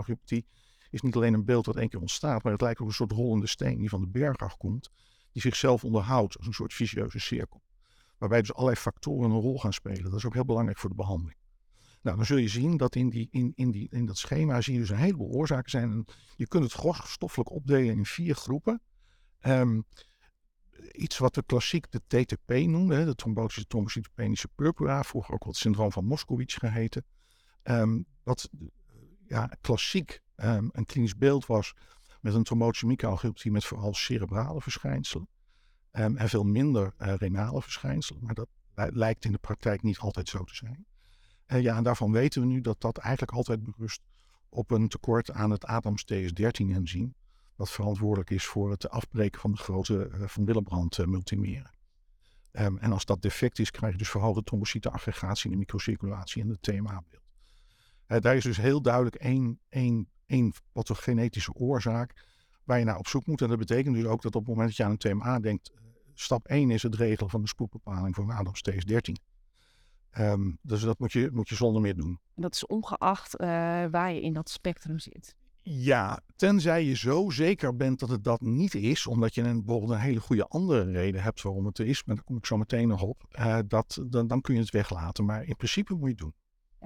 is 0.89 1.01
niet 1.01 1.15
alleen 1.15 1.33
een 1.33 1.45
beeld 1.45 1.65
wat 1.65 1.75
één 1.75 1.89
keer 1.89 1.99
ontstaat, 1.99 2.43
maar 2.43 2.51
het 2.51 2.61
lijkt 2.61 2.81
op 2.81 2.87
een 2.87 2.93
soort 2.93 3.11
rollende 3.11 3.47
steen 3.47 3.79
die 3.79 3.89
van 3.89 4.01
de 4.01 4.07
berg 4.07 4.37
afkomt, 4.37 4.89
die 5.31 5.41
zichzelf 5.41 5.83
onderhoudt 5.83 6.37
als 6.37 6.47
een 6.47 6.53
soort 6.53 6.73
vicieuze 6.73 7.19
cirkel. 7.19 7.61
Waarbij 8.17 8.39
dus 8.39 8.53
allerlei 8.53 8.75
factoren 8.75 9.31
een 9.31 9.39
rol 9.39 9.59
gaan 9.59 9.73
spelen. 9.73 10.03
Dat 10.03 10.13
is 10.13 10.25
ook 10.25 10.33
heel 10.33 10.45
belangrijk 10.45 10.77
voor 10.77 10.89
de 10.89 10.95
behandeling. 10.95 11.37
Nou, 12.01 12.17
dan 12.17 12.25
zul 12.25 12.37
je 12.37 12.47
zien 12.47 12.77
dat 12.77 12.95
in, 12.95 13.09
die, 13.09 13.27
in, 13.31 13.51
in, 13.55 13.71
die, 13.71 13.87
in 13.91 14.05
dat 14.05 14.17
schema 14.17 14.61
zie 14.61 14.73
je 14.73 14.79
dus 14.79 14.89
een 14.89 14.97
heleboel 14.97 15.29
oorzaken 15.29 15.69
zijn. 15.69 16.05
Je 16.35 16.47
kunt 16.47 16.63
het 16.63 16.73
grofstoffelijk 16.73 17.51
opdelen 17.51 17.95
in 17.95 18.05
vier 18.05 18.35
groepen. 18.35 18.81
Um, 19.41 19.85
iets 20.91 21.17
wat 21.17 21.35
we 21.35 21.43
klassiek 21.43 21.91
de 21.91 22.01
TTP 22.07 22.51
noemden, 22.51 23.05
de 23.05 23.15
trombotische 23.15 23.65
trombocytopenische 23.65 24.47
purpura, 24.55 25.03
vroeger 25.03 25.33
ook 25.33 25.43
wat 25.43 25.55
syndroom 25.55 25.91
van 25.91 26.05
Moskowitz 26.05 26.57
geheten. 26.57 27.05
Um, 27.63 28.05
wat 28.23 28.49
ja, 29.27 29.57
klassiek 29.61 30.21
um, 30.43 30.69
een 30.73 30.85
klinisch 30.85 31.17
beeld 31.17 31.45
was 31.45 31.73
met 32.21 32.33
een 32.33 32.43
trombotische 32.43 32.85
microalgioptie 32.85 33.51
met 33.51 33.65
vooral 33.65 33.93
cerebrale 33.93 34.61
verschijnselen. 34.61 35.27
Um, 35.91 36.17
en 36.17 36.29
veel 36.29 36.43
minder 36.43 36.93
uh, 36.99 37.13
renale 37.15 37.61
verschijnselen. 37.61 38.23
Maar 38.23 38.33
dat 38.33 38.49
lijkt 38.73 39.25
in 39.25 39.31
de 39.31 39.37
praktijk 39.37 39.83
niet 39.83 39.97
altijd 39.97 40.29
zo 40.29 40.43
te 40.43 40.55
zijn. 40.55 40.85
Uh, 41.47 41.61
ja, 41.61 41.77
en 41.77 41.83
daarvan 41.83 42.11
weten 42.11 42.41
we 42.41 42.47
nu 42.47 42.61
dat 42.61 42.81
dat 42.81 42.97
eigenlijk 42.97 43.37
altijd 43.37 43.63
berust 43.63 44.01
op 44.49 44.71
een 44.71 44.87
tekort 44.87 45.31
aan 45.31 45.51
het 45.51 45.65
ADAMS 45.65 46.05
TS13-enzym 46.13 47.13
wat 47.55 47.71
verantwoordelijk 47.71 48.29
is 48.29 48.45
voor 48.45 48.71
het 48.71 48.89
afbreken 48.89 49.41
van 49.41 49.51
de 49.51 49.57
grote 49.57 50.09
uh, 50.13 50.27
van 50.27 50.45
Willebrand 50.45 50.97
uh, 50.97 51.05
multimeren. 51.05 51.71
Um, 52.51 52.77
en 52.77 52.91
als 52.91 53.05
dat 53.05 53.21
defect 53.21 53.59
is, 53.59 53.71
krijg 53.71 53.91
je 53.91 53.97
dus 53.97 54.09
verhoogde 54.09 54.43
trombocyteaggregatie 54.43 55.45
in 55.45 55.51
de 55.51 55.57
microcirculatie 55.57 56.41
en 56.41 56.49
het 56.49 56.61
TMA-beeld. 56.61 57.26
Uh, 58.07 58.19
daar 58.19 58.35
is 58.35 58.43
dus 58.43 58.57
heel 58.57 58.81
duidelijk 58.81 59.15
één, 59.15 59.59
één, 59.69 60.09
één 60.25 60.53
pathogenetische 60.71 61.53
oorzaak 61.53 62.25
waar 62.63 62.79
je 62.79 62.85
naar 62.85 62.97
op 62.97 63.07
zoek 63.07 63.25
moet. 63.25 63.41
En 63.41 63.49
dat 63.49 63.57
betekent 63.57 63.95
dus 63.95 64.05
ook 64.05 64.21
dat 64.21 64.35
op 64.35 64.41
het 64.41 64.49
moment 64.49 64.67
dat 64.67 64.77
je 64.77 64.83
aan 64.83 64.91
een 64.91 64.97
TMA 64.97 65.39
denkt, 65.39 65.71
stap 66.13 66.47
1 66.47 66.71
is 66.71 66.83
het 66.83 66.95
regelen 66.95 67.29
van 67.29 67.41
de 67.41 67.47
spoedbepaling 67.47 68.15
voor 68.15 68.33
ADAMS 68.33 68.63
TS13. 68.69 69.11
Um, 70.19 70.57
dus 70.61 70.81
dat 70.81 70.99
moet 70.99 71.11
je, 71.11 71.29
moet 71.33 71.49
je 71.49 71.55
zonder 71.55 71.81
meer 71.81 71.95
doen. 71.95 72.19
En 72.35 72.41
dat 72.41 72.53
is 72.55 72.65
ongeacht 72.65 73.35
waar 73.91 74.13
je 74.13 74.21
in 74.21 74.33
dat 74.33 74.49
spectrum 74.49 74.99
zit. 74.99 75.35
Ja, 75.69 76.19
tenzij 76.35 76.83
je 76.83 76.95
zo 76.95 77.29
zeker 77.29 77.75
bent 77.75 77.99
dat 77.99 78.09
het 78.09 78.23
dat 78.23 78.41
niet 78.41 78.73
is, 78.73 79.07
omdat 79.07 79.35
je 79.35 79.41
een, 79.41 79.63
bijvoorbeeld 79.63 79.91
een 79.91 80.05
hele 80.05 80.19
goede 80.19 80.47
andere 80.47 80.91
reden 80.91 81.23
hebt 81.23 81.41
waarom 81.41 81.65
het 81.65 81.77
er 81.77 81.87
is, 81.87 82.03
maar 82.03 82.15
daar 82.15 82.23
kom 82.23 82.37
ik 82.37 82.45
zo 82.45 82.57
meteen 82.57 82.87
nog 82.87 83.01
op, 83.01 83.23
uh, 83.39 83.59
dat, 83.67 84.03
dan, 84.07 84.27
dan 84.27 84.41
kun 84.41 84.53
je 84.53 84.59
het 84.59 84.69
weglaten. 84.69 85.25
Maar 85.25 85.43
in 85.43 85.55
principe 85.55 85.93
moet 85.93 86.03
je 86.03 86.09
het 86.09 86.17
doen. 86.17 86.33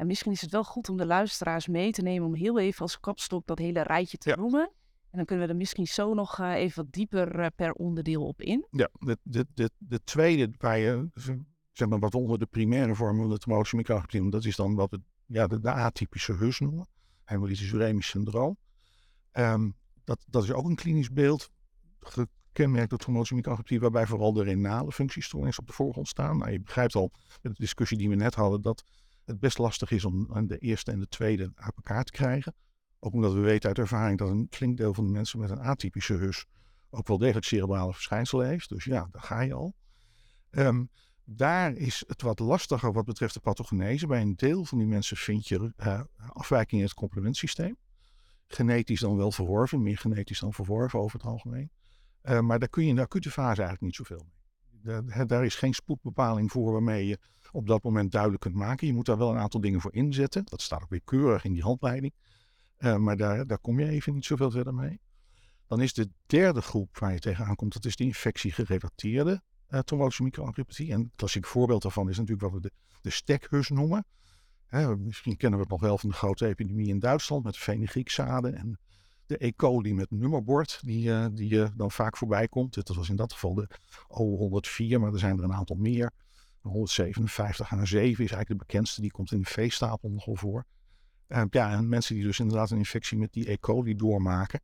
En 0.02 0.08
misschien 0.08 0.32
is 0.32 0.42
het 0.42 0.52
wel 0.52 0.64
goed 0.64 0.90
om 0.90 0.98
de 0.98 1.06
luisteraars 1.06 1.68
mee 1.68 1.92
te 1.92 2.02
nemen 2.02 2.28
om 2.28 2.36
heel 2.36 2.60
even 2.60 2.82
als 2.82 3.00
kapstok 3.00 3.48
dat 3.48 3.60
hele 3.60 3.82
rijtje 3.82 4.18
te 4.18 4.36
noemen. 4.38 4.72
En 5.10 5.18
dan 5.18 5.26
kunnen 5.26 5.46
we 5.46 5.52
er 5.52 5.58
misschien 5.58 5.88
zo 5.88 6.14
nog 6.14 6.40
uh, 6.40 6.54
even 6.54 6.84
wat 6.84 6.94
dieper 6.94 7.40
uh, 7.40 7.46
per 7.56 7.74
onderdeel 7.74 8.28
op 8.28 8.42
in. 8.42 8.68
Ja, 8.72 8.90
de, 9.00 9.18
de, 9.24 9.46
de, 9.54 9.70
de 9.78 10.04
tweede 10.04 10.54
waar 10.58 10.78
je, 10.78 11.10
zeg 11.72 11.88
maar 11.88 12.00
wat 12.00 12.16
onder 12.16 12.40
de 12.40 12.46
primaire 12.46 12.96
vorm 12.96 13.18
van 13.18 13.30
de 13.30 13.38
traumatische 13.38 13.76
microagressie, 13.76 14.30
dat 14.30 14.46
is 14.46 14.56
dan 14.56 14.76
wat 14.76 14.92
we 14.92 15.02
ja, 15.26 15.48
de, 15.48 15.60
de 15.60 15.72
atypische 15.72 16.34
HUS 16.34 16.60
noemen, 16.60 16.88
hemolytisch 17.24 17.72
uremisch 17.72 18.08
syndroom. 18.08 18.58
Um, 19.34 19.76
dat, 20.04 20.26
dat 20.28 20.44
is 20.44 20.52
ook 20.52 20.66
een 20.66 20.76
klinisch 20.76 21.12
beeld, 21.12 21.50
gekenmerkt 22.00 22.90
door 22.90 23.00
traumatische 23.00 23.80
waarbij 23.80 24.08
vooral 24.08 24.34
de 24.34 24.44
renale 24.44 24.92
functiestoornissen 24.92 25.64
op 25.64 25.70
de 25.70 25.76
voorgrond 25.76 26.08
staan. 26.08 26.38
Nou, 26.38 26.52
je 26.52 26.62
begrijpt 26.62 26.96
al 26.96 27.12
met 27.42 27.56
de 27.56 27.62
discussie 27.62 27.98
die 27.98 28.10
we 28.10 28.16
net 28.16 28.36
hadden, 28.36 28.62
dat 28.62 28.84
het 29.26 29.40
best 29.40 29.58
lastig 29.58 29.92
is 29.92 30.06
om 30.06 30.48
de 30.48 30.58
eerste 30.58 30.92
en 30.92 31.00
de 31.00 31.08
tweede 31.08 31.52
uit 31.56 31.76
elkaar 31.76 32.04
te 32.04 32.12
krijgen. 32.12 32.56
Ook 33.00 33.14
omdat 33.14 33.34
we 33.34 33.40
weten 33.40 33.70
uit 33.70 33.78
ervaring 33.78 34.18
dat 34.18 34.30
een 34.30 34.48
flink 34.50 34.78
deel 34.78 34.94
van 34.94 35.06
de 35.06 35.12
mensen 35.12 35.40
met 35.40 35.50
een 35.50 35.62
atypische 35.62 36.14
HUS 36.14 36.46
ook 36.90 37.08
wel 37.08 37.18
degelijk 37.18 37.46
cerebrale 37.46 37.94
verschijnselen 37.94 38.48
heeft. 38.48 38.70
Dus 38.70 38.84
ja, 38.84 39.08
daar 39.12 39.22
ga 39.22 39.42
je 39.42 39.54
al. 39.54 39.76
Um, 40.52 40.90
daar 41.24 41.74
is 41.74 42.04
het 42.08 42.22
wat 42.22 42.40
lastiger 42.40 42.94
wat 42.94 43.06
betreft 43.06 43.34
de 43.34 43.40
pathogenese. 43.40 44.08
Bij 44.08 44.22
een 44.22 44.36
deel 44.36 44.66
van 44.66 44.78
die 44.78 44.88
mensen 44.88 45.18
vind 45.18 45.48
je 45.48 45.74
uh, 45.78 46.02
afwijkingen 46.28 46.84
in 46.84 46.90
het 46.90 47.00
complementsysteem 47.00 47.78
genetisch 48.54 49.00
dan 49.00 49.18
wel 49.18 49.32
verworven, 49.32 49.82
meer 49.82 49.98
genetisch 49.98 50.40
dan 50.40 50.54
verworven 50.54 51.00
over 51.00 51.20
het 51.20 51.28
algemeen. 51.28 51.72
Uh, 52.24 52.40
maar 52.40 52.60
daar 52.60 52.70
kun 52.70 52.84
je 52.84 52.90
in 52.90 52.96
de 52.96 53.02
acute 53.02 53.32
fase 53.32 53.62
eigenlijk 53.62 53.82
niet 53.82 53.96
zoveel 53.96 54.26
mee. 54.30 54.41
De, 54.84 55.26
daar 55.26 55.46
is 55.46 55.56
geen 55.56 55.74
spoedbepaling 55.74 56.52
voor 56.52 56.72
waarmee 56.72 57.08
je 57.08 57.20
op 57.52 57.68
dat 57.68 57.84
moment 57.84 58.12
duidelijk 58.12 58.42
kunt 58.42 58.56
maken. 58.56 58.88
Je 58.88 58.94
moet 58.94 59.06
daar 59.06 59.18
wel 59.18 59.32
een 59.32 59.38
aantal 59.38 59.62
dingen 59.62 59.82
voor 59.82 59.94
inzetten. 59.94 60.46
Dat 60.46 60.62
staat 60.62 60.84
ook 60.84 60.90
weer 60.90 61.02
keurig 61.04 61.44
in 61.44 61.54
die 61.54 61.64
handleiding. 61.64 62.14
Uh, 62.78 62.98
maar 62.98 63.18
daar, 63.18 63.48
daar 63.48 63.60
kom 63.60 63.80
je 63.80 63.88
even 63.88 64.14
niet 64.14 64.26
zoveel 64.26 64.52
verder 64.52 64.74
mee. 64.74 65.00
Dan 65.68 65.82
is 65.82 65.94
de 65.94 66.10
derde 66.26 66.62
groep 66.62 66.98
waar 66.98 67.14
je 67.14 67.20
tegenaan 67.20 67.56
komt, 67.56 67.74
dat 67.74 67.86
is 67.86 67.96
de 67.96 68.04
infectiegerelateerde 68.04 69.42
uh, 69.70 69.80
trombotische 69.80 70.24
microangiopathie. 70.24 70.92
En 70.92 71.12
klassiek 71.16 71.46
voorbeeld 71.46 71.82
daarvan 71.82 72.10
is 72.10 72.18
natuurlijk 72.18 72.42
wat 72.42 72.62
we 72.62 72.62
de, 72.62 72.72
de 73.02 73.10
stekhus 73.10 73.70
noemen. 73.70 74.06
Misschien 74.98 75.38
kennen 75.38 75.60
we 75.60 75.64
het 75.64 75.74
nog 75.74 75.82
wel 75.82 75.98
van 75.98 76.10
de 76.10 76.16
grote 76.16 76.48
epidemie 76.48 76.88
in 76.88 77.00
Duitsland 77.00 77.44
met 77.44 77.58
fenugreekzaden 77.58 78.56
en 78.56 78.80
de 79.32 79.46
E. 79.46 79.52
coli 79.52 79.94
met 79.94 80.12
nummerbord, 80.12 80.80
die, 80.82 81.08
uh, 81.08 81.26
die 81.32 81.52
uh, 81.52 81.68
dan 81.76 81.92
vaak 81.92 82.18
voorbij 82.18 82.48
komt. 82.48 82.74
Dat 82.74 82.96
was 82.96 83.10
in 83.10 83.16
dat 83.16 83.34
geval 83.34 83.54
de 83.54 83.68
O104, 84.08 85.00
maar 85.00 85.14
er 85.14 85.20
zijn 85.20 85.38
er 85.38 85.44
een 85.44 85.54
aantal 85.54 85.76
meer. 85.76 86.12
157 86.62 87.70
H7 87.70 87.80
is 87.80 88.18
eigenlijk 88.18 88.48
de 88.48 88.56
bekendste, 88.56 89.02
die 89.02 89.12
komt 89.12 89.32
in 89.32 89.40
de 89.40 89.50
veestapel 89.50 90.10
nogal 90.10 90.36
voor. 90.36 90.66
Uh, 91.28 91.44
ja, 91.50 91.72
en 91.72 91.90
mensen 91.90 92.16
die 92.16 92.24
dus 92.24 92.40
inderdaad 92.40 92.72
een 92.72 92.78
infectie 92.78 93.18
met 93.18 93.34
die 93.34 93.52
E. 93.52 93.58
coli 93.58 93.96
doormaken. 93.96 94.60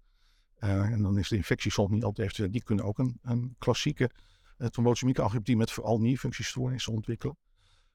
en 0.59 1.01
dan 1.01 1.17
is 1.17 1.29
de 1.29 1.36
infectie 1.36 1.71
soms 1.71 1.91
niet 1.91 2.03
altijd, 2.03 2.51
die 2.51 2.63
kunnen 2.63 2.86
ook 2.86 2.97
een, 2.97 3.19
een 3.21 3.55
klassieke 3.57 4.09
uh, 4.57 4.67
trombotische 4.67 5.55
met 5.55 5.71
vooral 5.71 6.00
nierfunctiestoornissen 6.00 6.93
ontwikkelen. 6.93 7.38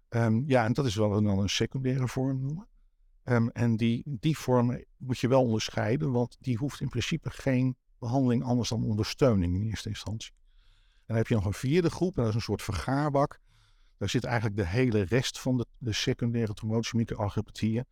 Um, 0.09 0.45
ja, 0.47 0.65
en 0.65 0.73
dat 0.73 0.87
is 0.87 0.95
wel 0.95 1.23
dan 1.23 1.39
een 1.39 1.49
secundaire 1.49 2.09
vorm 2.09 2.41
noemen. 2.41 2.67
Um, 3.25 3.51
en 3.51 3.77
die, 3.77 4.03
die 4.07 4.39
vorm 4.39 4.85
moet 4.97 5.19
je 5.19 5.29
wel 5.29 5.43
onderscheiden, 5.43 6.13
want 6.13 6.37
die 6.41 6.57
hoeft 6.57 6.81
in 6.81 6.89
principe 6.89 7.31
geen 7.31 7.77
behandeling 7.99 8.43
anders 8.43 8.69
dan 8.69 8.85
ondersteuning 8.85 9.55
in 9.55 9.63
eerste 9.63 9.89
instantie. 9.89 10.33
En 10.83 11.05
dan 11.07 11.17
heb 11.17 11.27
je 11.27 11.35
nog 11.35 11.45
een 11.45 11.53
vierde 11.53 11.91
groep, 11.91 12.17
en 12.17 12.21
dat 12.21 12.29
is 12.29 12.35
een 12.35 12.41
soort 12.41 12.63
vergaarbak. 12.63 13.41
Daar 13.97 14.09
zit 14.09 14.25
eigenlijk 14.25 14.57
de 14.57 14.67
hele 14.67 15.03
rest 15.03 15.41
van 15.41 15.57
de, 15.57 15.67
de 15.79 15.93
secundaire 15.93 16.55
traumatische 16.55 16.97
microangiopathieën. 16.97 17.85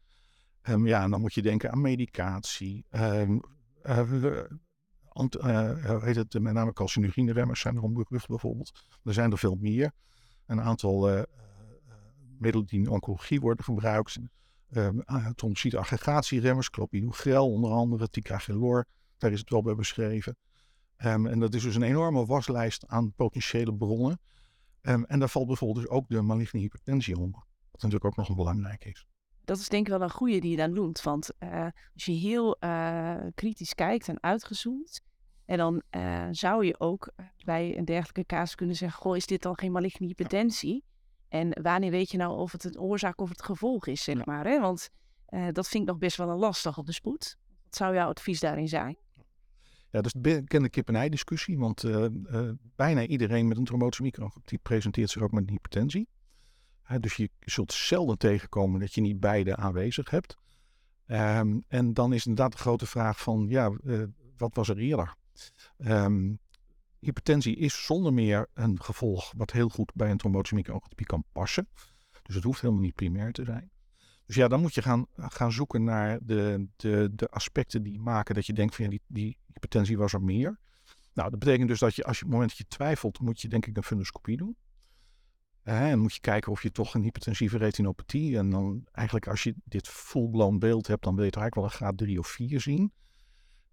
Um, 0.62 0.86
ja, 0.86 1.02
en 1.02 1.10
dan 1.10 1.20
moet 1.20 1.34
je 1.34 1.42
denken 1.42 1.72
aan 1.72 1.80
medicatie. 1.80 2.84
Um, 2.90 3.40
uh, 3.82 4.42
ant, 5.08 5.36
uh, 5.36 6.02
heet 6.02 6.16
het, 6.16 6.40
met 6.40 6.52
name 6.52 6.72
calcinurine-remmers 6.72 7.60
zijn 7.60 7.76
er 7.76 7.82
onberucht 7.82 8.28
bijvoorbeeld. 8.28 8.86
Er 9.04 9.12
zijn 9.12 9.30
er 9.30 9.38
veel 9.38 9.54
meer. 9.54 9.92
Een 10.46 10.60
aantal 10.60 11.26
middelen 12.38 12.66
die 12.66 12.78
in 12.78 12.88
oncologie 12.88 13.40
worden 13.40 13.64
gebruikt. 13.64 14.18
Um, 14.76 15.02
aggregatieremmers, 15.76 16.70
clopidogrel 16.70 17.50
onder 17.50 17.70
andere, 17.70 18.08
ticagrelor, 18.08 18.86
daar 19.18 19.32
is 19.32 19.40
het 19.40 19.50
wel 19.50 19.62
bij 19.62 19.74
beschreven. 19.74 20.36
Um, 21.04 21.26
en 21.26 21.38
dat 21.38 21.54
is 21.54 21.62
dus 21.62 21.74
een 21.74 21.82
enorme 21.82 22.26
waslijst 22.26 22.86
aan 22.86 23.12
potentiële 23.12 23.74
bronnen. 23.74 24.20
Um, 24.82 25.04
en 25.04 25.18
daar 25.18 25.28
valt 25.28 25.46
bijvoorbeeld 25.46 25.84
dus 25.84 25.94
ook 25.94 26.08
de 26.08 26.20
maligne 26.20 26.60
hypertensie 26.60 27.16
onder. 27.16 27.44
Wat 27.70 27.82
natuurlijk 27.82 28.04
ook 28.04 28.16
nog 28.16 28.28
een 28.28 28.36
belangrijk 28.36 28.84
is. 28.84 29.06
Dat 29.44 29.58
is 29.58 29.68
denk 29.68 29.86
ik 29.86 29.92
wel 29.92 30.02
een 30.02 30.10
goede 30.10 30.40
die 30.40 30.50
je 30.50 30.56
dan 30.56 30.72
noemt. 30.72 31.02
Want 31.02 31.30
uh, 31.40 31.66
als 31.94 32.04
je 32.04 32.12
heel 32.12 32.56
uh, 32.60 33.16
kritisch 33.34 33.74
kijkt 33.74 34.08
en 34.08 34.22
uitgezoomd. 34.22 35.00
En 35.44 35.56
dan 35.56 35.82
uh, 35.90 36.28
zou 36.30 36.66
je 36.66 36.80
ook 36.80 37.12
bij 37.44 37.78
een 37.78 37.84
dergelijke 37.84 38.24
kaas 38.24 38.54
kunnen 38.54 38.76
zeggen: 38.76 39.00
Goh, 39.00 39.16
is 39.16 39.26
dit 39.26 39.42
dan 39.42 39.58
geen 39.58 39.72
maligne 39.72 40.06
hypertensie? 40.06 40.84
En 41.30 41.62
wanneer 41.62 41.90
weet 41.90 42.10
je 42.10 42.16
nou 42.16 42.38
of 42.38 42.52
het 42.52 42.64
een 42.64 42.78
oorzaak 42.78 43.20
of 43.20 43.28
het 43.28 43.42
gevolg 43.42 43.86
is, 43.86 44.02
zeg 44.02 44.24
maar. 44.24 44.46
Hè? 44.46 44.60
Want 44.60 44.90
uh, 45.28 45.48
dat 45.52 45.68
vind 45.68 45.82
ik 45.82 45.88
nog 45.88 45.98
best 45.98 46.16
wel 46.16 46.28
een 46.28 46.38
lastig 46.38 46.78
op 46.78 46.86
de 46.86 46.92
spoed. 46.92 47.36
Wat 47.64 47.76
zou 47.76 47.94
jouw 47.94 48.08
advies 48.08 48.40
daarin 48.40 48.68
zijn? 48.68 48.96
Ja, 49.90 50.00
dat 50.00 50.06
is 50.06 50.12
de 50.12 50.20
bekende 50.20 50.68
kip-en-ei 50.68 51.08
discussie. 51.08 51.58
Want 51.58 51.82
uh, 51.82 52.04
uh, 52.10 52.50
bijna 52.76 53.06
iedereen 53.06 53.48
met 53.48 53.56
een 53.56 53.64
trombotische 53.64 54.02
microangiopathie 54.02 54.58
presenteert 54.58 55.10
zich 55.10 55.22
ook 55.22 55.32
met 55.32 55.42
een 55.42 55.50
hypertensie. 55.50 56.08
dus 57.00 57.14
je 57.16 57.30
zult 57.40 57.72
zelden 57.72 58.18
tegenkomen 58.18 58.80
dat 58.80 58.94
je 58.94 59.00
niet 59.00 59.20
beide 59.20 59.56
aanwezig 59.56 60.10
hebt. 60.10 60.36
Um, 61.06 61.64
en 61.68 61.94
dan 61.94 62.12
is 62.12 62.26
inderdaad 62.26 62.52
de 62.52 62.58
grote 62.58 62.86
vraag 62.86 63.20
van, 63.20 63.46
ja, 63.48 63.72
wat 64.36 64.54
was 64.54 64.68
er 64.68 64.78
eerder? 64.78 65.14
Um, 65.78 66.38
hypertensie 67.00 67.56
is 67.56 67.84
zonder 67.84 68.12
meer 68.12 68.48
een 68.54 68.82
gevolg 68.82 69.32
wat 69.36 69.50
heel 69.50 69.68
goed 69.68 69.92
bij 69.94 70.10
een 70.10 70.16
trombotische 70.16 70.54
microangiopathie 70.54 71.06
kan 71.06 71.24
passen. 71.32 71.68
Dus 72.22 72.34
het 72.34 72.44
hoeft 72.44 72.60
helemaal 72.60 72.82
niet 72.82 72.94
primair 72.94 73.32
te 73.32 73.44
zijn. 73.44 73.70
Dus 74.26 74.36
ja, 74.36 74.48
dan 74.48 74.60
moet 74.60 74.74
je 74.74 74.82
gaan, 74.82 75.06
gaan 75.16 75.52
zoeken 75.52 75.84
naar 75.84 76.18
de, 76.22 76.68
de, 76.76 77.10
de 77.12 77.28
aspecten 77.28 77.82
die 77.82 77.98
maken 77.98 78.34
dat 78.34 78.46
je 78.46 78.52
denkt 78.52 78.74
van 78.74 78.84
ja, 78.84 78.90
die, 78.90 79.00
die 79.06 79.38
hypertensie 79.46 79.98
was 79.98 80.12
er 80.12 80.22
meer. 80.22 80.58
Nou, 81.14 81.30
dat 81.30 81.38
betekent 81.38 81.68
dus 81.68 81.78
dat 81.78 81.94
je 81.94 82.04
als 82.04 82.18
je 82.18 82.24
op 82.24 82.30
het 82.30 82.38
moment 82.38 82.58
dat 82.58 82.68
je 82.68 82.76
twijfelt, 82.76 83.20
moet 83.20 83.40
je 83.40 83.48
denk 83.48 83.66
ik 83.66 83.76
een 83.76 83.82
fundoscopie 83.82 84.36
doen. 84.36 84.56
en 85.62 85.98
moet 85.98 86.14
je 86.14 86.20
kijken 86.20 86.52
of 86.52 86.62
je 86.62 86.70
toch 86.70 86.94
een 86.94 87.02
hypertensieve 87.02 87.58
retinopathie. 87.58 88.38
En 88.38 88.50
dan 88.50 88.86
eigenlijk 88.92 89.28
als 89.28 89.42
je 89.42 89.54
dit 89.64 89.88
full-blown 89.88 90.58
beeld 90.58 90.86
hebt, 90.86 91.02
dan 91.02 91.14
wil 91.14 91.24
je 91.24 91.30
eigenlijk 91.30 91.54
wel 91.54 91.64
een 91.64 91.86
graad 91.86 91.98
3 91.98 92.18
of 92.18 92.26
4 92.26 92.60
zien. 92.60 92.92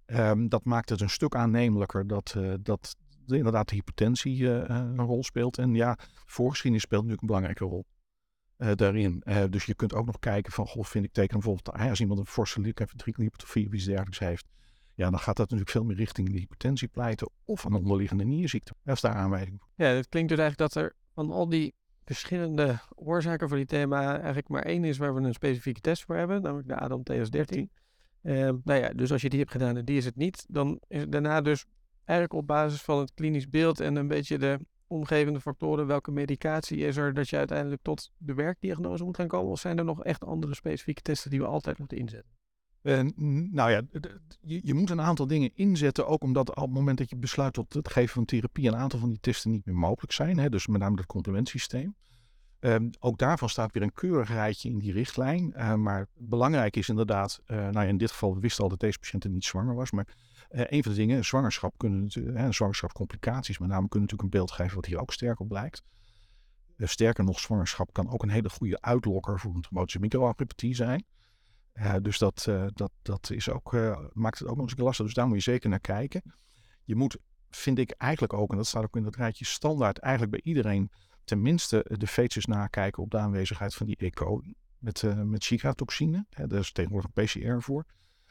Ehm, 0.05 0.47
dat 0.47 0.65
maakt 0.65 0.89
het 0.89 1.01
een 1.01 1.09
stuk 1.09 1.35
aannemelijker 1.35 2.07
dat, 2.07 2.33
uh, 2.37 2.53
dat 2.61 2.95
inderdaad 3.31 3.69
de 3.69 3.75
hypertensie 3.75 4.39
uh, 4.39 4.63
een 4.67 5.01
rol 5.01 5.23
speelt. 5.23 5.57
En 5.57 5.75
ja, 5.75 5.97
voorgeschiedenis 6.25 6.83
speelt 6.83 7.01
natuurlijk 7.01 7.21
een 7.21 7.27
belangrijke 7.27 7.65
rol 7.65 7.85
uh, 8.57 8.71
daarin. 8.75 9.23
dus 9.49 9.63
je 9.63 9.75
kunt 9.75 9.93
ook 9.93 10.05
nog 10.05 10.19
kijken 10.19 10.51
van, 10.51 10.67
goh, 10.67 10.83
vind 10.83 11.05
ik 11.05 11.11
tekenen 11.11 11.41
bijvoorbeeld, 11.41 11.89
als 11.89 11.99
iemand 11.99 12.19
een 12.19 12.25
forse 12.25 12.73
ventrikelhypertrofie 12.75 13.67
of 13.67 13.73
iets 13.73 13.85
dergelijks 13.85 14.19
heeft, 14.19 14.45
ja, 14.97 15.09
dan 15.09 15.19
gaat 15.19 15.35
dat 15.35 15.37
natuurlijk 15.37 15.69
veel 15.69 15.83
meer 15.83 15.95
richting 15.95 16.29
de 16.31 16.39
hypertensie 16.39 16.87
pleiten 16.87 17.29
of 17.43 17.63
een 17.63 17.73
onderliggende 17.73 18.23
nierziekte. 18.23 18.73
Dat 18.83 18.95
is 18.95 19.01
daar 19.01 19.13
aanwijzing 19.13 19.59
voor. 19.59 19.69
Ja, 19.75 19.85
het 19.85 20.09
klinkt 20.09 20.29
dus 20.29 20.39
eigenlijk 20.39 20.73
dat 20.73 20.83
er 20.83 20.95
van 21.13 21.31
al 21.31 21.49
die 21.49 21.73
verschillende 22.05 22.79
oorzaken 22.95 23.47
voor 23.47 23.57
die 23.57 23.65
thema 23.65 24.15
eigenlijk 24.15 24.47
maar 24.47 24.63
één 24.63 24.83
is 24.83 24.97
waar 24.97 25.15
we 25.15 25.21
een 25.21 25.33
specifieke 25.33 25.81
test 25.81 26.03
voor 26.03 26.15
hebben, 26.15 26.41
namelijk 26.41 26.67
de 26.67 26.75
Adam 26.75 27.03
TS13. 27.11 27.57
Uh, 28.21 28.49
nou 28.63 28.79
ja, 28.79 28.89
dus 28.89 29.11
als 29.11 29.21
je 29.21 29.29
die 29.29 29.39
hebt 29.39 29.51
gedaan 29.51 29.77
en 29.77 29.85
die 29.85 29.97
is 29.97 30.05
het 30.05 30.15
niet, 30.15 30.45
dan 30.47 30.79
is 30.87 31.01
het 31.01 31.11
daarna 31.11 31.41
dus 31.41 31.65
eigenlijk 32.07 32.39
op 32.39 32.47
basis 32.47 32.81
van 32.81 32.99
het 32.99 33.13
klinisch 33.13 33.49
beeld 33.49 33.79
en 33.79 33.95
een 33.95 34.07
beetje 34.07 34.37
de 34.37 34.59
omgevende 34.87 35.41
factoren, 35.41 35.87
welke 35.87 36.11
medicatie 36.11 36.77
is 36.77 36.97
er, 36.97 37.13
dat 37.13 37.29
je 37.29 37.37
uiteindelijk 37.37 37.81
tot 37.81 38.11
de 38.17 38.33
werkdiagnose 38.33 39.03
moet 39.03 39.15
gaan 39.15 39.27
komen? 39.27 39.51
Of 39.51 39.59
zijn 39.59 39.77
er 39.77 39.85
nog 39.85 40.03
echt 40.03 40.25
andere 40.25 40.55
specifieke 40.55 41.01
testen 41.01 41.29
die 41.29 41.39
we 41.39 41.45
altijd 41.45 41.77
moeten 41.77 41.97
inzetten? 41.97 42.31
Uh, 42.81 43.01
nou 43.51 43.71
ja, 43.71 43.81
je, 44.41 44.59
je, 44.63 44.73
moet 44.73 44.89
een 44.89 45.01
aantal 45.01 45.27
dingen 45.27 45.51
inzetten, 45.55 46.07
ook 46.07 46.23
omdat 46.23 46.49
op 46.49 46.55
het 46.55 46.71
moment 46.71 46.97
dat 46.97 47.09
je 47.09 47.15
besluit 47.15 47.53
tot 47.53 47.73
het 47.73 47.89
geven 47.89 48.13
van 48.13 48.25
therapie, 48.25 48.67
een 48.67 48.75
aantal 48.75 48.99
van 48.99 49.09
die 49.09 49.19
testen 49.19 49.51
niet 49.51 49.65
meer 49.65 49.75
mogelijk 49.75 50.11
zijn. 50.11 50.37
Hè, 50.37 50.49
dus 50.49 50.67
met 50.67 50.81
name 50.81 50.97
het 50.97 51.05
complementsysteem. 51.05 51.95
Um, 52.59 52.89
ook 52.99 53.17
daarvan 53.17 53.49
staat 53.49 53.71
weer 53.71 53.83
een 53.83 53.93
keurig 53.93 54.29
rijtje 54.29 54.69
in 54.69 54.79
die 54.79 54.91
richtlijn. 54.91 55.53
Uh, 55.55 55.73
maar 55.73 56.07
belangrijk 56.13 56.75
is 56.75 56.89
inderdaad, 56.89 57.39
uh, 57.47 57.57
nou 57.57 57.73
ja, 57.73 57.83
in 57.83 57.97
dit 57.97 58.11
geval, 58.11 58.33
we 58.33 58.39
wisten 58.39 58.63
al 58.63 58.69
dat 58.69 58.79
deze 58.79 58.99
patiënt 58.99 59.27
niet 59.27 59.45
zwanger 59.45 59.75
was. 59.75 59.91
Maar 59.91 60.07
een 60.49 60.83
van 60.83 60.91
de 60.91 60.97
dingen, 60.97 61.25
zwangerschap 61.25 61.73
kunnen, 61.77 62.09
zwangerschapscomplicaties 62.53 63.57
met 63.57 63.69
name, 63.69 63.87
kunnen 63.87 64.09
natuurlijk 64.09 64.33
een 64.33 64.39
beeld 64.39 64.51
geven 64.51 64.75
wat 64.75 64.85
hier 64.85 64.99
ook 64.99 65.13
sterk 65.13 65.39
op 65.39 65.51
lijkt. 65.51 65.83
sterker 66.77 67.23
nog, 67.23 67.39
zwangerschap 67.39 67.93
kan 67.93 68.09
ook 68.09 68.23
een 68.23 68.29
hele 68.29 68.49
goede 68.49 68.81
uitlokker 68.81 69.39
voor 69.39 69.55
een 69.55 69.61
traumatische 69.61 69.99
microangiopathy 69.99 70.73
zijn. 70.73 71.05
dus 72.01 72.17
dat, 72.17 72.49
dat, 72.73 72.91
dat 73.01 73.29
is 73.29 73.49
ook, 73.49 73.71
maakt 74.13 74.39
het 74.39 74.47
ook 74.47 74.57
nog 74.57 74.69
eens 74.69 74.79
lastig. 74.79 75.05
Dus 75.05 75.13
daar 75.13 75.27
moet 75.27 75.43
je 75.43 75.51
zeker 75.51 75.69
naar 75.69 75.79
kijken. 75.79 76.21
Je 76.83 76.95
moet, 76.95 77.17
vind 77.49 77.79
ik 77.79 77.91
eigenlijk 77.91 78.33
ook, 78.33 78.51
en 78.51 78.57
dat 78.57 78.67
staat 78.67 78.83
ook 78.83 78.95
in 78.95 79.03
dat 79.03 79.15
rijtje 79.15 79.45
standaard, 79.45 79.97
eigenlijk 79.97 80.31
bij 80.31 80.41
iedereen 80.43 80.91
tenminste 81.23 81.85
de 81.97 82.07
features 82.07 82.45
nakijken 82.45 83.03
op 83.03 83.11
de 83.11 83.17
aanwezigheid 83.17 83.75
van 83.75 83.85
die 83.85 83.95
E. 83.99 84.09
coli 84.09 84.55
met, 84.77 85.03
met 85.25 85.43
Zika-toxine. 85.43 86.25
Daar 86.29 86.59
is 86.59 86.71
tegenwoordig 86.71 87.11
PCR 87.13 87.61
voor. 87.61 87.85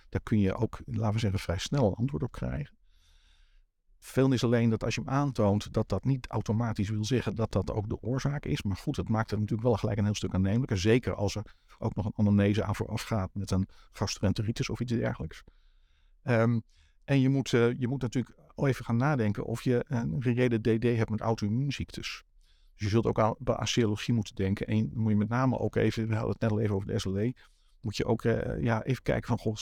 Daar 0.08 0.20
kun 0.22 0.40
je 0.40 0.54
ook, 0.54 0.80
laten 0.84 1.12
we 1.12 1.18
zeggen, 1.18 1.40
vrij 1.40 1.58
snel 1.58 1.86
een 1.86 1.94
antwoord 1.94 2.22
op 2.22 2.32
krijgen. 2.32 2.74
Veel 3.98 4.32
is 4.32 4.44
alleen 4.44 4.70
dat 4.70 4.84
als 4.84 4.94
je 4.94 5.00
hem 5.00 5.10
aantoont, 5.10 5.72
dat 5.72 5.88
dat 5.88 6.04
niet 6.04 6.26
automatisch 6.26 6.88
wil 6.88 7.04
zeggen 7.04 7.34
dat 7.34 7.52
dat 7.52 7.70
ook 7.70 7.88
de 7.88 8.00
oorzaak 8.00 8.44
is. 8.44 8.62
Maar 8.62 8.76
goed, 8.76 8.96
het 8.96 9.08
maakt 9.08 9.30
het 9.30 9.40
natuurlijk 9.40 9.68
wel 9.68 9.76
gelijk 9.76 9.98
een 9.98 10.04
heel 10.04 10.14
stuk 10.14 10.34
aannemelijker. 10.34 10.78
Zeker 10.78 11.14
als 11.14 11.34
er 11.34 11.54
ook 11.78 11.94
nog 11.94 12.04
een 12.04 12.12
anamnese 12.16 12.64
aan 12.64 12.74
vooraf 12.74 13.02
gaat 13.02 13.34
met 13.34 13.50
een 13.50 13.68
gastroenteritis 13.92 14.70
of 14.70 14.80
iets 14.80 14.92
dergelijks. 14.92 15.42
Um, 16.22 16.62
en 17.04 17.20
je 17.20 17.28
moet, 17.28 17.52
uh, 17.52 17.72
je 17.78 17.88
moet 17.88 18.02
natuurlijk 18.02 18.36
even 18.56 18.84
gaan 18.84 18.96
nadenken 18.96 19.44
of 19.44 19.62
je 19.62 19.84
een 19.88 20.20
reële 20.20 20.60
DD 20.60 20.82
hebt 20.82 21.10
met 21.10 21.20
auto-immuunziektes. 21.20 22.24
Dus 22.74 22.84
je 22.84 22.88
zult 22.88 23.06
ook 23.06 23.18
aan, 23.18 23.66
serologie 23.66 24.14
moeten 24.14 24.34
denken. 24.34 24.66
En 24.66 24.90
moet 24.94 25.10
je 25.10 25.16
met 25.16 25.28
name 25.28 25.58
ook 25.58 25.76
even, 25.76 26.08
we 26.08 26.14
hadden 26.14 26.32
het 26.32 26.40
net 26.40 26.50
al 26.50 26.60
even 26.60 26.74
over 26.74 26.88
de 26.88 26.98
SLE, 26.98 27.34
moet 27.80 27.96
je 27.96 28.04
ook 28.04 28.24
uh, 28.24 28.62
ja, 28.62 28.82
even 28.82 29.02
kijken 29.02 29.28
van, 29.28 29.38
goh, 29.38 29.56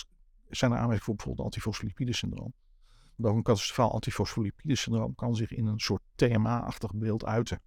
zijn 0.56 0.70
er 0.70 0.76
aanwijzingen 0.76 1.04
voor 1.04 1.14
bijvoorbeeld 1.14 1.46
antifosfolipide-syndroom? 1.46 2.54
Want 3.16 3.36
een 3.36 3.42
catastrofaal 3.42 3.92
antifosfolipide-syndroom 3.92 5.14
kan 5.14 5.36
zich 5.36 5.50
in 5.50 5.66
een 5.66 5.80
soort 5.80 6.02
TMA-achtig 6.14 6.94
beeld 6.94 7.24
uiten. 7.24 7.60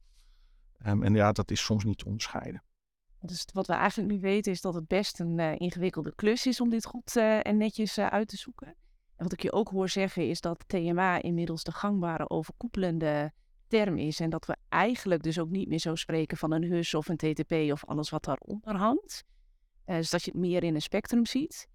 Um, 0.86 1.04
en 1.04 1.14
ja, 1.14 1.32
dat 1.32 1.52
is 1.52 1.64
soms 1.64 1.84
niet 1.84 1.98
te 1.98 2.06
onderscheiden. 2.06 2.64
Dus 3.20 3.46
wat 3.54 3.68
we 3.68 3.74
eigenlijk 3.74 4.12
nu 4.12 4.20
weten 4.20 4.52
is 4.52 4.62
dat 4.62 4.74
het 4.74 4.88
best 4.88 5.20
een 5.20 5.38
uh, 5.38 5.56
ingewikkelde 5.56 6.16
klus 6.16 6.46
is 6.46 6.62
om 6.62 6.70
dit 6.70 6.86
goed 6.86 7.16
uh, 7.16 7.46
en 7.46 7.58
netjes 7.58 8.00
uit 8.00 8.28
te 8.28 8.38
zoeken. 8.38 8.68
En 9.16 9.24
wat 9.24 9.34
ik 9.34 9.42
je 9.42 9.52
ook 9.52 9.70
hoor 9.70 9.90
zeggen 9.90 10.30
is 10.30 10.42
dat 10.42 10.64
TMA 10.68 11.22
inmiddels 11.22 11.64
de 11.64 11.72
gangbare 11.72 12.30
overkoepelende 12.30 13.34
term 13.68 13.98
is. 13.98 14.20
En 14.20 14.30
dat 14.30 14.46
we 14.46 14.56
eigenlijk 14.70 15.24
dus 15.24 15.40
ook 15.40 15.50
niet 15.50 15.68
meer 15.68 15.80
zo 15.80 15.96
spreken 15.96 16.38
van 16.38 16.52
een 16.52 16.64
HUS 16.64 16.94
of 16.94 17.08
een 17.08 17.18
TTP 17.18 17.52
of 17.52 17.86
alles 17.86 18.10
wat 18.10 18.24
daaronder 18.24 18.76
hangt. 18.76 19.24
Dus 19.86 20.10
dat 20.10 20.24
je 20.24 20.32
het 20.32 20.40
meer 20.40 20.64
in 20.64 20.76
een 20.76 20.82
spectrum 20.82 21.26
ziet. 21.26 21.68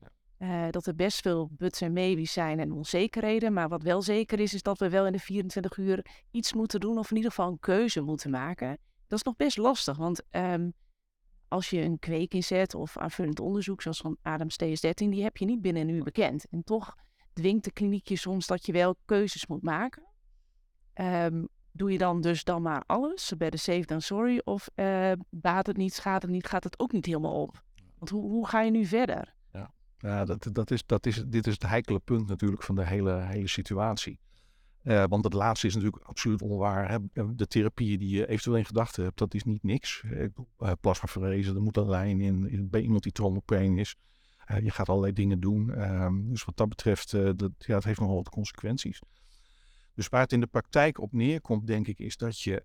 Uh, 0.42 0.66
dat 0.70 0.86
er 0.86 0.94
best 0.94 1.20
veel 1.20 1.48
buts 1.52 1.80
en 1.80 1.92
maybes 1.92 2.32
zijn 2.32 2.60
en 2.60 2.72
onzekerheden. 2.72 3.52
Maar 3.52 3.68
wat 3.68 3.82
wel 3.82 4.02
zeker 4.02 4.40
is, 4.40 4.54
is 4.54 4.62
dat 4.62 4.78
we 4.78 4.88
wel 4.88 5.06
in 5.06 5.12
de 5.12 5.18
24 5.18 5.76
uur 5.76 6.06
iets 6.30 6.52
moeten 6.52 6.80
doen. 6.80 6.98
Of 6.98 7.10
in 7.10 7.16
ieder 7.16 7.30
geval 7.30 7.50
een 7.50 7.60
keuze 7.60 8.00
moeten 8.00 8.30
maken. 8.30 8.78
Dat 9.06 9.18
is 9.18 9.24
nog 9.24 9.36
best 9.36 9.56
lastig. 9.56 9.96
Want 9.96 10.22
um, 10.30 10.72
als 11.48 11.70
je 11.70 11.80
een 11.80 11.98
kweek 11.98 12.34
inzet 12.34 12.74
of 12.74 12.98
aanvullend 12.98 13.40
onderzoek, 13.40 13.82
zoals 13.82 14.00
van 14.00 14.16
Adams 14.22 14.56
TS13, 14.64 14.92
die 14.94 15.22
heb 15.22 15.36
je 15.36 15.44
niet 15.44 15.60
binnen 15.62 15.82
een 15.82 15.94
uur 15.94 16.02
bekend. 16.02 16.46
En 16.50 16.64
toch 16.64 16.96
dwingt 17.32 17.64
de 17.64 17.72
kliniek 17.72 18.08
je 18.08 18.16
soms 18.16 18.46
dat 18.46 18.66
je 18.66 18.72
wel 18.72 18.96
keuzes 19.04 19.46
moet 19.46 19.62
maken. 19.62 20.02
Um, 20.94 21.48
doe 21.72 21.92
je 21.92 21.98
dan 21.98 22.20
dus 22.20 22.44
dan 22.44 22.62
maar 22.62 22.82
alles? 22.86 23.32
De 23.38 23.56
safe 23.56 23.86
dan 23.86 24.00
sorry? 24.00 24.40
Of 24.44 24.68
uh, 24.74 25.12
baat 25.30 25.66
het 25.66 25.76
niet, 25.76 25.94
schaadt 25.94 26.22
het 26.22 26.32
niet, 26.32 26.46
gaat 26.46 26.64
het 26.64 26.78
ook 26.78 26.92
niet 26.92 27.06
helemaal 27.06 27.42
op? 27.42 27.62
Want 27.98 28.10
hoe, 28.10 28.30
hoe 28.30 28.46
ga 28.46 28.60
je 28.60 28.70
nu 28.70 28.84
verder? 28.84 29.34
Ja, 30.02 30.24
dat, 30.24 30.48
dat 30.52 30.70
is, 30.70 30.86
dat 30.86 31.06
is, 31.06 31.24
dit 31.26 31.46
is 31.46 31.52
het 31.52 31.66
heikele 31.66 31.98
punt 31.98 32.28
natuurlijk 32.28 32.62
van 32.62 32.74
de 32.74 32.86
hele, 32.86 33.20
hele 33.20 33.48
situatie. 33.48 34.20
Uh, 34.82 35.04
want 35.08 35.24
het 35.24 35.32
laatste 35.32 35.66
is 35.66 35.74
natuurlijk 35.74 36.02
absoluut 36.02 36.42
onwaar. 36.42 36.90
Hè? 36.90 36.98
De 37.34 37.46
therapieën 37.46 37.98
die 37.98 38.08
je 38.08 38.28
eventueel 38.28 38.56
in 38.56 38.64
gedachten 38.64 39.04
hebt, 39.04 39.18
dat 39.18 39.34
is 39.34 39.44
niet 39.44 39.62
niks. 39.62 40.02
Uh, 40.02 40.72
plasmaferese, 40.80 41.54
er 41.54 41.62
moet 41.62 41.76
een 41.76 41.88
lijn 41.88 42.20
in. 42.20 42.68
Bij 42.70 42.80
iemand 42.80 43.02
die 43.02 43.12
trombopeen 43.12 43.78
is. 43.78 43.96
Je 44.62 44.70
gaat 44.70 44.88
allerlei 44.88 45.12
dingen 45.12 45.40
doen. 45.40 45.74
Ehm, 45.74 46.28
dus 46.28 46.44
wat 46.44 46.56
dat 46.56 46.68
betreft, 46.68 47.10
dat, 47.10 47.50
ja, 47.58 47.74
dat 47.74 47.84
heeft 47.84 48.00
nogal 48.00 48.14
wat 48.14 48.28
consequenties. 48.28 49.00
Dus 49.94 50.08
waar 50.08 50.20
het 50.20 50.32
in 50.32 50.40
de 50.40 50.46
praktijk 50.46 51.00
op 51.00 51.12
neerkomt, 51.12 51.66
denk 51.66 51.86
ik, 51.86 51.98
is 51.98 52.16
dat 52.16 52.40
je 52.40 52.64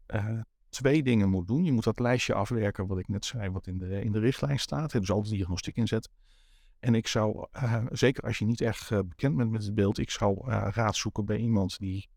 twee 0.69 1.03
dingen 1.03 1.29
moet 1.29 1.47
doen. 1.47 1.63
Je 1.63 1.71
moet 1.71 1.83
dat 1.83 1.99
lijstje 1.99 2.33
afwerken, 2.33 2.87
wat 2.87 2.99
ik 2.99 3.07
net 3.07 3.25
zei, 3.25 3.49
wat 3.49 3.67
in 3.67 3.77
de, 3.77 4.01
in 4.01 4.11
de 4.11 4.19
richtlijn 4.19 4.59
staat. 4.59 4.91
Dus 4.91 5.11
altijd 5.11 5.33
diagnostiek 5.33 5.75
inzetten. 5.75 6.11
En 6.79 6.95
ik 6.95 7.07
zou, 7.07 7.47
uh, 7.55 7.85
zeker 7.91 8.23
als 8.23 8.37
je 8.37 8.45
niet 8.45 8.61
echt 8.61 8.89
uh, 8.89 8.99
bekend 8.99 9.35
bent 9.37 9.51
met 9.51 9.63
het 9.63 9.75
beeld, 9.75 9.97
ik 9.97 10.09
zou 10.09 10.49
raad 10.49 10.95
zoeken 10.95 11.25
bij 11.25 11.37
iemand 11.37 11.79
die 11.79 12.09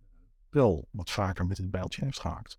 wel 0.50 0.88
wat 0.90 1.10
vaker 1.10 1.46
met 1.46 1.56
het 1.56 1.70
bijltje 1.70 2.04
heeft 2.04 2.20
gehaakt. 2.20 2.58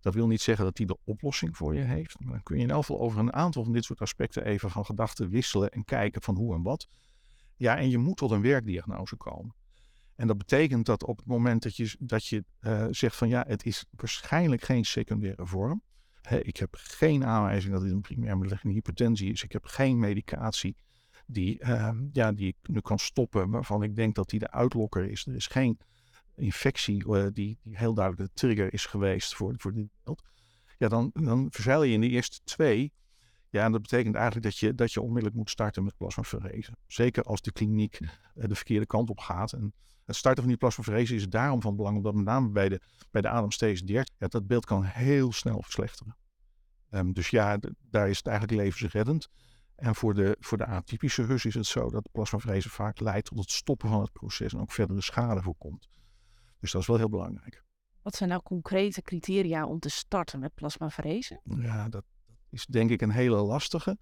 Dat 0.00 0.14
wil 0.14 0.26
niet 0.26 0.40
zeggen 0.40 0.64
dat 0.64 0.78
hij 0.78 0.86
de 0.86 0.98
oplossing 1.04 1.56
voor 1.56 1.74
je 1.74 1.82
heeft. 1.82 2.20
Maar 2.20 2.32
dan 2.32 2.42
kun 2.42 2.56
je 2.56 2.62
in 2.62 2.70
elk 2.70 2.80
geval 2.80 3.00
over 3.00 3.18
een 3.18 3.32
aantal 3.32 3.64
van 3.64 3.72
dit 3.72 3.84
soort 3.84 4.00
aspecten 4.00 4.44
even 4.44 4.70
van 4.70 4.84
gedachten 4.84 5.28
wisselen 5.28 5.70
en 5.70 5.84
kijken 5.84 6.22
van 6.22 6.36
hoe 6.36 6.54
en 6.54 6.62
wat. 6.62 6.88
Ja, 7.56 7.76
en 7.76 7.88
je 7.88 7.98
moet 7.98 8.16
tot 8.16 8.30
een 8.30 8.42
werkdiagnose 8.42 9.16
komen. 9.16 9.54
En 10.16 10.26
dat 10.26 10.38
betekent 10.38 10.86
dat 10.86 11.04
op 11.04 11.16
het 11.16 11.26
moment 11.26 11.62
dat 11.62 11.76
je, 11.76 11.96
dat 11.98 12.26
je 12.26 12.44
zegt 12.90 13.16
van 13.16 13.28
ja, 13.28 13.44
het 13.48 13.64
is 13.64 13.84
waarschijnlijk 13.90 14.62
geen 14.62 14.84
secundaire 14.84 15.46
vorm. 15.46 15.82
Hè, 16.22 16.38
ik 16.38 16.56
heb 16.56 16.68
geen 16.78 17.24
aanwijzing 17.24 17.72
dat 17.72 17.82
dit 17.82 17.92
een 17.92 18.00
primair 18.00 18.38
beliggende 18.38 18.74
hypertensie 18.74 19.32
is. 19.32 19.42
Ik 19.42 19.52
heb 19.52 19.64
geen 19.64 19.98
medicatie 19.98 20.76
die, 21.26 21.60
uh, 21.64 21.90
ja, 22.12 22.32
die 22.32 22.46
ik 22.46 22.56
nu 22.62 22.80
kan 22.80 22.98
stoppen, 22.98 23.50
waarvan 23.50 23.82
ik 23.82 23.96
denk 23.96 24.14
dat 24.14 24.28
die 24.28 24.38
de 24.38 24.50
uitlokker 24.50 25.10
is. 25.10 25.26
Er 25.26 25.34
is 25.34 25.46
geen 25.46 25.78
infectie 26.34 27.06
uh, 27.06 27.26
die, 27.32 27.58
die 27.62 27.76
heel 27.78 27.94
duidelijk 27.94 28.28
de 28.28 28.40
trigger 28.40 28.72
is 28.72 28.86
geweest 28.86 29.34
voor, 29.34 29.54
voor 29.56 29.72
dit 29.72 29.88
beeld. 30.04 30.22
Ja, 30.78 30.88
dan, 30.88 31.10
dan 31.12 31.46
verzeil 31.50 31.82
je 31.82 31.92
in 31.92 32.00
de 32.00 32.08
eerste 32.08 32.40
twee. 32.44 32.92
Ja, 33.50 33.64
en 33.64 33.72
dat 33.72 33.82
betekent 33.82 34.14
eigenlijk 34.14 34.44
dat 34.44 34.58
je, 34.58 34.74
dat 34.74 34.92
je 34.92 35.00
onmiddellijk 35.00 35.36
moet 35.36 35.50
starten 35.50 35.84
met 35.84 35.96
plasmaferese. 35.96 36.72
Zeker 36.86 37.22
als 37.22 37.40
de 37.40 37.52
kliniek 37.52 37.98
de 38.34 38.54
verkeerde 38.54 38.86
kant 38.86 39.10
op 39.10 39.18
gaat. 39.18 39.52
En 39.52 39.74
het 40.04 40.16
starten 40.16 40.42
van 40.42 40.50
die 40.50 40.60
plasmaferese 40.60 41.14
is 41.14 41.28
daarom 41.28 41.60
van 41.60 41.76
belang, 41.76 41.96
omdat 41.96 42.14
met 42.14 42.24
name 42.24 42.48
bij 42.48 42.68
de, 42.68 42.80
bij 43.10 43.22
de 43.22 43.28
ademsteeds 43.28 43.82
30, 43.82 44.14
ja, 44.18 44.26
dat 44.26 44.46
beeld 44.46 44.64
kan 44.64 44.82
heel 44.84 45.32
snel 45.32 45.62
verslechteren. 45.62 46.16
Um, 46.90 47.12
dus 47.12 47.28
ja, 47.28 47.58
daar 47.90 48.08
is 48.08 48.16
het 48.16 48.26
eigenlijk 48.26 48.60
levensreddend. 48.60 49.28
En 49.76 49.94
voor 49.94 50.14
de, 50.14 50.36
voor 50.40 50.58
de 50.58 50.66
atypische 50.66 51.22
hus 51.22 51.44
is 51.44 51.54
het 51.54 51.66
zo 51.66 51.90
dat 51.90 52.04
de 52.04 52.10
plasmaferese 52.12 52.70
vaak 52.70 53.00
leidt 53.00 53.26
tot 53.26 53.38
het 53.38 53.50
stoppen 53.50 53.88
van 53.88 54.00
het 54.00 54.12
proces 54.12 54.52
en 54.52 54.60
ook 54.60 54.72
verdere 54.72 55.02
schade 55.02 55.42
voorkomt. 55.42 55.88
Dus 56.60 56.72
dat 56.72 56.80
is 56.80 56.86
wel 56.86 56.96
heel 56.96 57.08
belangrijk. 57.08 57.64
Wat 58.02 58.14
zijn 58.14 58.28
nou 58.28 58.42
concrete 58.42 59.02
criteria 59.02 59.66
om 59.66 59.78
te 59.78 59.88
starten 59.88 60.40
met 60.40 60.54
plasmaferese? 60.54 61.40
Ja, 61.44 61.88
dat, 61.88 62.04
is 62.50 62.66
denk 62.66 62.90
ik 62.90 63.02
een 63.02 63.10
hele 63.10 63.36
lastige. 63.36 63.98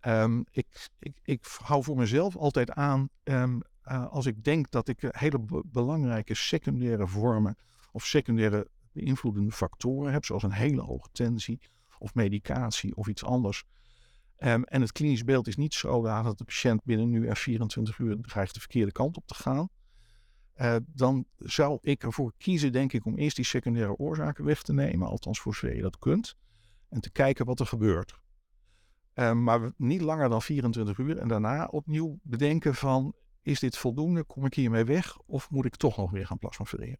Um, 0.00 0.44
ik, 0.50 0.88
ik, 0.98 1.20
ik 1.22 1.46
hou 1.62 1.82
voor 1.82 1.96
mezelf 1.96 2.36
altijd 2.36 2.70
aan 2.70 3.08
um, 3.24 3.62
uh, 3.84 4.06
als 4.06 4.26
ik 4.26 4.44
denk 4.44 4.70
dat 4.70 4.88
ik 4.88 5.04
hele 5.08 5.64
belangrijke 5.66 6.34
secundaire 6.34 7.06
vormen 7.06 7.56
of 7.92 8.06
secundaire 8.06 8.68
beïnvloedende 8.92 9.52
factoren 9.52 10.12
hebt, 10.12 10.26
zoals 10.26 10.42
een 10.42 10.52
hele 10.52 10.80
hoge 10.80 11.08
tensie 11.12 11.60
of 11.98 12.14
medicatie 12.14 12.96
of 12.96 13.08
iets 13.08 13.24
anders. 13.24 13.64
Ehm, 14.40 14.62
en 14.62 14.80
het 14.80 14.92
klinisch 14.92 15.24
beeld 15.24 15.46
is 15.46 15.56
niet 15.56 15.74
zo 15.74 16.02
dat 16.02 16.38
de 16.38 16.44
patiënt 16.44 16.84
binnen 16.84 17.08
nu 17.08 17.26
en 17.26 17.36
24 17.36 17.98
uur 17.98 18.20
dreigt 18.20 18.54
de 18.54 18.60
verkeerde 18.60 18.92
kant 18.92 19.16
op 19.16 19.26
te 19.26 19.34
gaan. 19.34 19.68
Uh, 20.56 20.76
dan 20.86 21.24
zou 21.36 21.78
ik 21.80 22.02
ervoor 22.02 22.32
kiezen, 22.38 22.72
denk 22.72 22.92
ik, 22.92 23.04
om 23.06 23.16
eerst 23.16 23.36
die 23.36 23.44
secundaire 23.44 23.96
oorzaken 23.96 24.44
weg 24.44 24.62
te 24.62 24.72
nemen, 24.72 25.08
althans 25.08 25.40
voor 25.40 25.54
zover 25.54 25.76
je 25.76 25.82
dat 25.82 25.98
kunt, 25.98 26.36
en 26.88 27.00
te 27.00 27.10
kijken 27.10 27.46
wat 27.46 27.60
er 27.60 27.66
gebeurt. 27.66 28.18
Uh, 29.14 29.32
maar 29.32 29.72
niet 29.76 30.00
langer 30.00 30.28
dan 30.28 30.42
24 30.42 30.98
uur 30.98 31.18
en 31.18 31.28
daarna 31.28 31.66
opnieuw 31.66 32.18
bedenken 32.22 32.74
van, 32.74 33.14
is 33.42 33.60
dit 33.60 33.76
voldoende, 33.76 34.24
kom 34.24 34.44
ik 34.44 34.54
hiermee 34.54 34.84
weg 34.84 35.18
of 35.18 35.50
moet 35.50 35.64
ik 35.64 35.76
toch 35.76 35.96
nog 35.96 36.10
weer 36.10 36.26
gaan 36.26 36.38
plasmaffereren? 36.38 36.98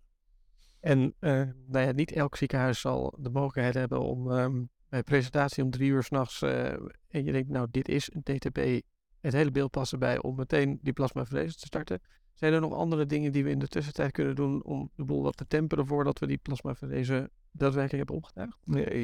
En 0.80 1.14
uh, 1.20 1.32
nou 1.66 1.86
ja, 1.86 1.92
niet 1.92 2.12
elk 2.12 2.36
ziekenhuis 2.36 2.80
zal 2.80 3.16
de 3.18 3.30
mogelijkheid 3.30 3.74
hebben 3.74 4.00
om 4.00 4.30
um, 4.30 4.70
bij 4.90 5.02
presentatie 5.02 5.64
om 5.64 5.70
drie 5.70 5.90
uur 5.90 6.02
s'nachts 6.02 6.42
uh, 6.42 6.72
en 7.08 7.24
je 7.24 7.32
denkt, 7.32 7.48
nou 7.48 7.66
dit 7.70 7.88
is 7.88 8.10
een 8.12 8.22
TTP, 8.22 8.82
het 9.20 9.32
hele 9.32 9.50
beeld 9.50 9.70
past 9.70 9.92
erbij 9.92 10.22
om 10.22 10.36
meteen 10.36 10.78
die 10.82 10.92
plasmafferese 10.92 11.56
te 11.58 11.66
starten. 11.66 12.00
Zijn 12.34 12.52
er 12.52 12.60
nog 12.60 12.72
andere 12.72 13.06
dingen 13.06 13.32
die 13.32 13.44
we 13.44 13.50
in 13.50 13.58
de 13.58 13.68
tussentijd 13.68 14.12
kunnen 14.12 14.34
doen 14.34 14.64
om 14.64 14.90
de 14.94 15.04
boel 15.04 15.22
wat 15.22 15.36
te 15.36 15.46
temperen 15.46 15.86
voordat 15.86 16.18
we 16.18 16.26
die 16.26 16.38
plasmafferese 16.38 17.30
daadwerkelijk 17.50 17.96
hebben 17.96 18.16
opgetuigd? 18.16 18.58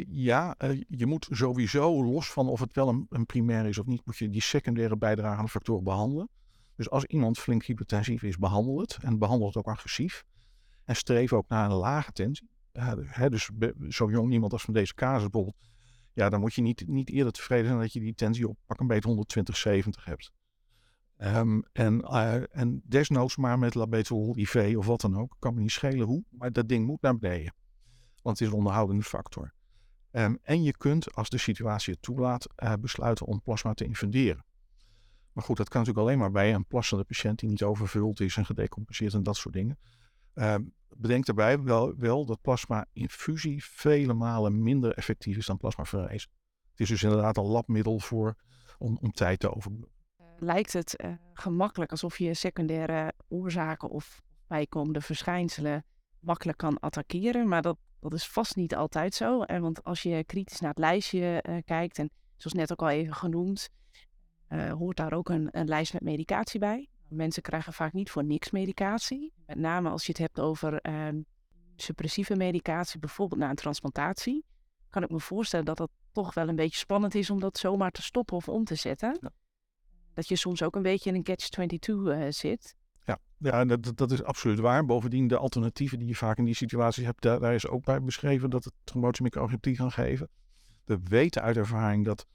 Ja, 0.08 0.54
uh, 0.64 0.82
je 0.88 1.06
moet 1.06 1.26
sowieso, 1.30 2.04
los 2.04 2.32
van 2.32 2.48
of 2.48 2.60
het 2.60 2.74
wel 2.74 3.06
een, 3.08 3.26
primair 3.26 3.66
is 3.66 3.78
of 3.78 3.86
niet, 3.86 4.02
moet 4.04 4.16
je 4.16 4.30
die 4.30 4.42
secundaire 4.42 4.96
bijdragende 4.96 5.50
factoren 5.50 5.84
behandelen. 5.84 6.28
Dus 6.76 6.90
als 6.90 7.04
iemand 7.04 7.38
flink 7.38 7.64
hypertensief 7.64 8.22
is, 8.22 8.38
behandel 8.38 8.80
het. 8.80 8.98
En 9.00 9.18
behandel 9.18 9.46
het 9.46 9.56
ook 9.56 9.66
agressief. 9.66 10.24
En 10.84 10.96
streef 10.96 11.32
ook 11.32 11.48
naar 11.48 11.70
een 11.70 11.76
lage 11.76 12.12
tensie. 12.12 12.50
Dus 13.28 13.50
zo 13.88 14.10
jong 14.10 14.32
iemand 14.32 14.52
als 14.52 14.62
van 14.62 14.74
deze 14.74 14.94
casus 14.94 15.22
bijvoorbeeld. 15.22 15.56
Ja, 16.16 16.28
dan 16.28 16.40
moet 16.40 16.54
je 16.54 16.62
niet, 16.62 16.86
niet 16.86 17.10
eerder 17.10 17.32
tevreden 17.32 17.66
zijn 17.66 17.78
dat 17.78 17.92
je 17.92 18.00
die 18.00 18.14
tensie 18.14 18.48
op 18.48 18.56
pak 18.66 18.80
een 18.80 18.86
beetje 18.86 19.08
120, 19.08 19.56
70 19.56 20.04
hebt. 20.04 20.32
Um, 21.18 21.64
en, 21.72 22.00
uh, 22.00 22.56
en 22.56 22.82
desnoods 22.84 23.36
maar 23.36 23.58
met 23.58 23.74
labetal, 23.74 24.36
IV 24.36 24.74
of 24.76 24.86
wat 24.86 25.00
dan 25.00 25.16
ook. 25.16 25.36
Kan 25.38 25.54
me 25.54 25.60
niet 25.60 25.70
schelen 25.70 26.06
hoe, 26.06 26.24
maar 26.30 26.52
dat 26.52 26.68
ding 26.68 26.86
moet 26.86 27.02
naar 27.02 27.18
beneden. 27.18 27.54
Want 28.22 28.38
het 28.38 28.40
is 28.40 28.52
een 28.52 28.58
onderhoudende 28.58 29.02
factor. 29.02 29.54
Um, 30.10 30.38
en 30.42 30.62
je 30.62 30.76
kunt, 30.76 31.14
als 31.14 31.28
de 31.28 31.38
situatie 31.38 31.92
het 31.92 32.02
toelaat, 32.02 32.46
uh, 32.62 32.72
besluiten 32.80 33.26
om 33.26 33.42
plasma 33.42 33.74
te 33.74 33.84
infunderen. 33.84 34.44
Maar 35.32 35.44
goed, 35.44 35.56
dat 35.56 35.68
kan 35.68 35.80
natuurlijk 35.80 36.06
alleen 36.06 36.18
maar 36.20 36.30
bij 36.30 36.54
een 36.54 36.66
plassende 36.66 37.04
patiënt 37.04 37.38
die 37.38 37.48
niet 37.48 37.62
overvuld 37.62 38.20
is 38.20 38.36
en 38.36 38.46
gedecompenseerd 38.46 39.14
en 39.14 39.22
dat 39.22 39.36
soort 39.36 39.54
dingen. 39.54 39.78
Uh, 40.36 40.54
bedenk 40.96 41.26
daarbij 41.26 41.62
wel, 41.62 41.94
wel 41.96 42.24
dat 42.24 42.40
plasma-infusie 42.40 43.64
vele 43.64 44.14
malen 44.14 44.62
minder 44.62 44.92
effectief 44.92 45.36
is 45.36 45.46
dan 45.46 45.56
plasmaverrijzen. 45.56 46.30
Het 46.70 46.80
is 46.80 46.88
dus 46.88 47.02
inderdaad 47.02 47.36
een 47.36 47.44
labmiddel 47.44 47.98
voor, 47.98 48.34
om, 48.78 49.12
tijd 49.12 49.40
te 49.40 49.54
overbruggen. 49.54 49.94
Lijkt 50.38 50.72
het 50.72 50.94
uh, 51.04 51.12
gemakkelijk 51.32 51.90
alsof 51.90 52.18
je 52.18 52.34
secundaire 52.34 53.12
oorzaken 53.28 53.88
of 53.88 54.22
bijkomende 54.46 55.00
verschijnselen 55.00 55.84
makkelijk 56.20 56.58
kan 56.58 56.78
attackeren, 56.78 57.48
maar 57.48 57.62
dat, 57.62 57.78
dat 58.00 58.14
is 58.14 58.28
vast 58.28 58.56
niet 58.56 58.74
altijd 58.74 59.14
zo. 59.14 59.42
En 59.42 59.62
want 59.62 59.84
als 59.84 60.02
je 60.02 60.24
kritisch 60.24 60.60
naar 60.60 60.70
het 60.70 60.78
lijstje 60.78 61.44
uh, 61.48 61.56
kijkt, 61.64 61.98
en 61.98 62.10
zoals 62.36 62.56
net 62.56 62.72
ook 62.72 62.82
al 62.82 62.88
even 62.88 63.14
genoemd, 63.14 63.68
hoort 64.78 64.96
daar 64.96 65.12
ook 65.12 65.28
een, 65.28 65.48
een, 65.50 65.68
lijst 65.68 65.92
met 65.92 66.02
medicatie 66.02 66.60
bij. 66.60 66.88
Mensen 67.08 67.42
krijgen 67.42 67.72
vaak 67.72 67.92
niet 67.92 68.10
voor 68.10 68.24
niks 68.24 68.50
medicatie. 68.50 69.32
Met 69.46 69.58
name 69.58 69.88
als 69.88 70.06
je 70.06 70.12
het 70.12 70.20
hebt 70.20 70.40
over 70.40 70.88
uh, 70.88 71.08
suppressieve 71.76 72.36
medicatie, 72.36 73.00
bijvoorbeeld 73.00 73.40
na 73.40 73.50
een 73.50 73.56
transplantatie. 73.56 74.44
Kan 74.90 75.02
ik 75.02 75.10
me 75.10 75.20
voorstellen 75.20 75.64
dat 75.64 75.76
dat 75.76 75.90
toch 76.12 76.34
wel 76.34 76.48
een 76.48 76.56
beetje 76.56 76.78
spannend 76.78 77.14
is 77.14 77.30
om 77.30 77.40
dat 77.40 77.58
zomaar 77.58 77.90
te 77.90 78.02
stoppen 78.02 78.36
of 78.36 78.48
om 78.48 78.64
te 78.64 78.74
zetten. 78.74 79.18
Ja. 79.20 79.30
Dat 80.14 80.28
je 80.28 80.36
soms 80.36 80.62
ook 80.62 80.76
een 80.76 80.82
beetje 80.82 81.10
in 81.10 81.16
een 81.16 81.22
catch-22 81.22 81.88
uh, 81.88 82.26
zit. 82.28 82.76
Ja, 83.04 83.18
ja 83.38 83.64
dat, 83.64 83.96
dat 83.96 84.12
is 84.12 84.22
absoluut 84.22 84.58
waar. 84.58 84.84
Bovendien, 84.84 85.28
de 85.28 85.36
alternatieven 85.36 85.98
die 85.98 86.08
je 86.08 86.14
vaak 86.14 86.38
in 86.38 86.44
die 86.44 86.54
situaties 86.54 87.04
hebt, 87.04 87.22
daar, 87.22 87.40
daar 87.40 87.54
is 87.54 87.68
ook 87.68 87.84
bij 87.84 88.02
beschreven 88.02 88.50
dat 88.50 88.64
het 88.64 88.72
trombose 88.84 89.28
kan 89.28 89.92
geven. 89.92 90.28
We 90.84 90.98
weten 91.04 91.42
uit 91.42 91.56
ervaring 91.56 92.04
dat 92.04 92.26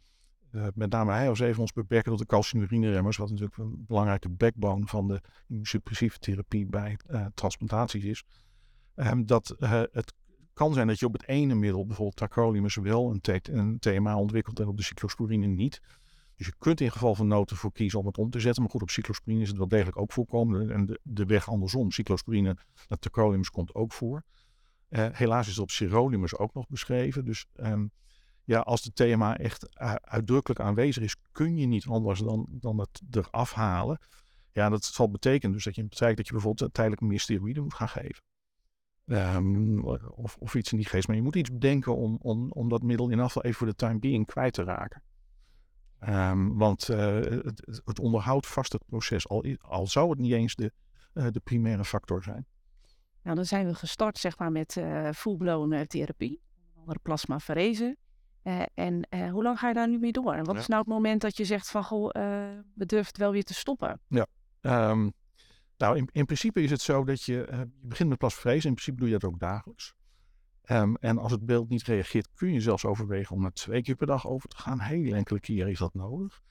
uh, 0.52 0.68
met 0.76 0.92
name 0.92 1.12
hij 1.12 1.30
als 1.30 1.40
even 1.40 1.62
ons 1.62 1.74
beperken 1.74 2.12
tot 2.12 2.20
de 2.20 2.26
calcinurinieremmers, 2.26 3.18
wat 3.18 3.30
natuurlijk 3.30 3.58
een 3.58 3.84
belangrijke 3.88 4.30
backbone 4.30 4.86
van 4.86 5.08
de 5.08 5.22
suppressieve 5.62 6.20
therapie 6.20 6.66
bij 6.66 6.98
uh, 7.10 7.26
transplantaties 7.34 8.04
is. 8.04 8.24
Um, 8.96 9.26
dat 9.26 9.56
uh, 9.60 9.82
het 9.92 10.14
kan 10.54 10.74
zijn 10.74 10.88
dat 10.88 11.00
je 11.00 11.06
op 11.06 11.14
het 11.14 11.28
ene 11.28 11.56
middel, 11.56 11.86
bijvoorbeeld 11.86 12.18
tacrolimus, 12.18 12.76
wel 12.76 13.10
een, 13.10 13.40
een 13.52 13.80
TMA 13.80 14.18
ontwikkelt 14.18 14.60
en 14.60 14.68
op 14.68 14.78
de 14.78 14.84
cyclosporine 14.84 15.48
niet. 15.48 15.82
Dus 16.36 16.48
je 16.48 16.54
kunt 16.58 16.82
in 16.82 16.92
geval 16.92 17.16
van 17.16 17.28
nood 17.28 17.50
ervoor 17.50 17.72
kiezen 17.72 18.00
om 18.00 18.06
het 18.06 18.18
om 18.18 18.30
te 18.30 18.40
zetten. 18.40 18.62
Maar 18.62 18.72
goed, 18.72 18.82
op 18.82 18.90
cyclosporine 18.90 19.42
is 19.42 19.48
het 19.48 19.58
wel 19.58 19.68
degelijk 19.68 19.98
ook 19.98 20.12
voorkomen. 20.12 20.72
En 20.72 21.00
de, 21.04 21.26
weg 21.26 21.50
andersom, 21.50 21.92
cyclosporine 21.92 22.58
naar 22.88 23.00
tacrolimus 23.00 23.50
komt 23.50 23.76
ook 23.76 23.94
voor. 23.94 24.24
helaas 24.90 25.48
is 25.48 25.54
het 25.54 25.62
op 25.62 25.70
sirolimus 25.70 26.38
ook 26.38 26.54
nog 26.54 26.68
beschreven. 26.68 27.26
Dus 27.26 27.46
um, 27.56 27.92
ja, 28.44 28.60
als 28.60 28.82
de 28.82 28.94
TMA 28.94 29.38
echt 29.38 29.80
uitdrukkelijk 30.02 30.60
aanwezig 30.60 31.04
is, 31.04 31.16
kun 31.32 31.58
je 31.58 31.66
niet 31.66 31.88
anders 31.88 32.20
dan, 32.20 32.48
dan 32.50 32.80
het 32.80 33.02
eraf 33.12 33.54
halen. 33.54 34.00
Ja, 34.52 34.70
dat 34.70 34.84
zal 34.84 35.12
betekenen 35.12 35.56
dus 35.56 35.64
dat 35.64 35.76
je 35.76 35.82
in 35.82 35.90
dat 35.90 36.28
je 36.28 36.34
bijvoorbeeld 36.34 36.74
tijdelijk 36.74 37.02
meer 37.02 37.20
steroïden 37.20 37.64
moet 37.64 37.74
gaan 37.74 37.90
geven. 37.90 38.24
Um, 39.06 39.86
of, 40.16 40.38
of 40.40 40.56
iets 40.56 40.72
in 40.72 40.78
die 40.78 40.88
geest. 40.88 41.08
Maar 41.08 41.16
je 41.16 41.22
moet 41.22 41.36
iets 41.36 41.52
bedenken 41.52 41.96
om, 41.96 42.18
om, 42.22 42.52
om 42.52 42.70
dat 42.70 42.82
middel 42.82 43.10
in 43.10 43.20
afval 43.20 43.44
even 43.44 43.58
voor 43.58 43.68
de 43.68 43.76
time 43.76 44.00
being 44.00 44.26
kwijt 44.26 44.54
te 44.54 44.64
raken. 44.64 45.04
Um, 46.10 46.58
want 46.58 46.90
uh, 46.90 46.98
het, 47.20 47.82
het, 47.86 48.00
onderhoudt 48.00 48.48
vast 48.48 48.74
het 48.74 48.86
proces, 48.86 49.28
al, 49.28 49.46
al 49.62 49.88
zou 49.88 50.10
het 50.10 50.20
niet 50.20 50.32
eens 50.32 50.56
de, 50.56 50.72
uh, 51.14 51.28
de 51.32 51.40
primaire 51.40 51.86
factor 51.86 52.24
zijn. 52.24 52.46
Nou, 53.24 53.36
dan 53.36 53.46
zijn 53.46 53.66
we 53.66 53.76
gestart 53.76 54.18
zeg 54.18 54.38
maar, 54.38 54.52
met 54.52 54.76
uh, 54.76 55.10
full-blown 55.12 55.86
therapie, 55.88 56.42
andere 56.76 57.00
plasmaferese. 57.00 57.98
Uh, 58.44 58.62
en 58.74 59.08
uh, 59.10 59.32
hoe 59.32 59.44
lang 59.44 59.60
ga 59.60 59.68
je 59.68 59.74
daar 59.74 59.90
nu 59.90 60.00
mee 60.00 60.12
door? 60.12 60.34
En 60.34 60.44
wat 60.44 60.56
ja. 60.56 60.62
is 60.62 60.68
nou 60.68 60.80
het 60.80 60.90
moment 60.90 61.22
dat 61.22 61.38
je 61.38 61.46
zegt 61.46 61.70
van, 61.70 61.84
goh, 61.84 62.04
uh, 62.04 62.22
we 62.74 62.86
durven 62.86 63.08
het 63.08 63.18
wel 63.18 63.32
weer 63.32 63.44
te 63.44 63.54
stoppen? 63.54 64.00
Ja, 64.08 64.28
um, 64.62 65.14
nou 65.78 65.98
in, 65.98 66.10
in, 66.12 66.26
principe 66.26 66.62
is 66.62 66.72
het 66.72 66.82
zo 66.82 67.04
dat 67.04 67.24
je, 67.24 67.34
je 67.34 67.70
begint 67.82 68.10
met 68.10 68.18
plasvrees. 68.18 68.66
In 68.66 68.74
principe 68.74 68.98
doe 68.98 69.08
je 69.08 69.20
dat 69.20 69.30
ook 69.30 69.40
dagelijks. 69.40 69.94
Um, 70.66 70.96
en 70.96 71.18
als 71.18 71.32
het 71.32 71.46
beeld 71.46 71.70
niet 71.70 71.84
reageert, 71.84 72.28
kun 72.34 72.54
je 72.54 72.62
zelfs 72.62 72.86
overwegen 72.86 73.36
om 73.36 73.42
naar 73.42 73.54
twee 73.54 73.82
keer 73.82 73.96
per 73.96 74.08
dag 74.08 74.28
over 74.28 74.50
te 74.50 74.58
gaan. 74.58 74.80
Heel 74.80 75.14
enkele 75.14 75.40
keren 75.40 75.72
is 75.72 75.80
dat 75.80 75.94
nodig. 75.94 76.42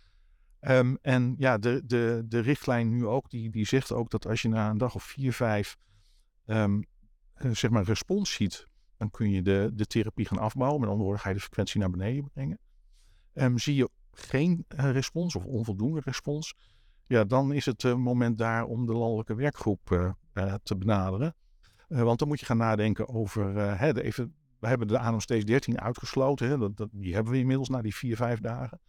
Um, 0.60 0.98
en 1.02 1.34
ja, 1.38 1.58
de, 1.58 1.82
de, 1.86 2.22
de 2.26 2.38
richtlijn 2.38 2.88
nu 2.88 3.06
ook, 3.06 3.30
die, 3.30 3.50
die 3.50 3.66
zegt 3.66 3.92
ook 3.92 4.10
dat 4.10 4.26
als 4.26 4.42
je 4.42 4.48
na 4.48 4.70
een 4.70 4.78
dag 4.78 4.94
of 4.94 5.02
vier, 5.02 5.32
vijf, 5.32 5.76
zeg 7.34 7.70
maar, 7.70 7.84
respons 7.84 8.32
ziet 8.32 8.68
dan 9.00 9.10
kun 9.10 9.30
je 9.30 9.42
de, 9.42 9.70
de 9.74 9.86
therapie 9.86 10.26
gaan 10.26 10.38
afbouwen. 10.38 10.80
Met 10.80 10.88
andere 10.88 11.04
woorden, 11.04 11.22
ga 11.22 11.28
je 11.28 11.34
de 11.34 11.40
frequentie 11.40 11.80
naar 11.80 11.90
beneden 11.90 12.30
brengen. 12.32 12.58
Um, 13.34 13.58
zie 13.58 13.74
je 13.74 13.90
geen 14.10 14.64
uh, 14.76 14.90
respons 14.90 15.34
of 15.34 15.44
onvoldoende 15.44 16.00
respons, 16.04 16.54
ja, 17.06 17.24
dan 17.24 17.52
is 17.52 17.66
het 17.66 17.82
uh, 17.82 17.94
moment 17.94 18.38
daar 18.38 18.64
om 18.64 18.86
de 18.86 18.92
landelijke 18.92 19.34
werkgroep 19.34 20.12
uh, 20.34 20.54
te 20.62 20.76
benaderen. 20.76 21.34
want 21.88 22.18
dan 22.18 22.28
moet 22.28 22.40
je 22.40 22.46
gaan 22.46 22.56
nadenken 22.56 23.08
over, 23.08 23.54
hè, 23.78 24.02
even, 24.02 24.34
we 24.58 24.66
hebben 24.66 24.88
de 24.88 24.98
Adem 24.98 25.20
steeds 25.20 25.44
13 25.44 25.80
uitgesloten. 25.80 26.48
Hè, 26.48 26.58
dat, 26.58 26.76
dat, 26.76 26.88
die 26.92 27.14
hebben 27.14 27.32
we 27.32 27.38
inmiddels 27.38 27.68
na 27.68 27.82
die 27.82 27.94
vier, 27.94 28.16
vijf 28.16 28.40
dagen. 28.40 28.80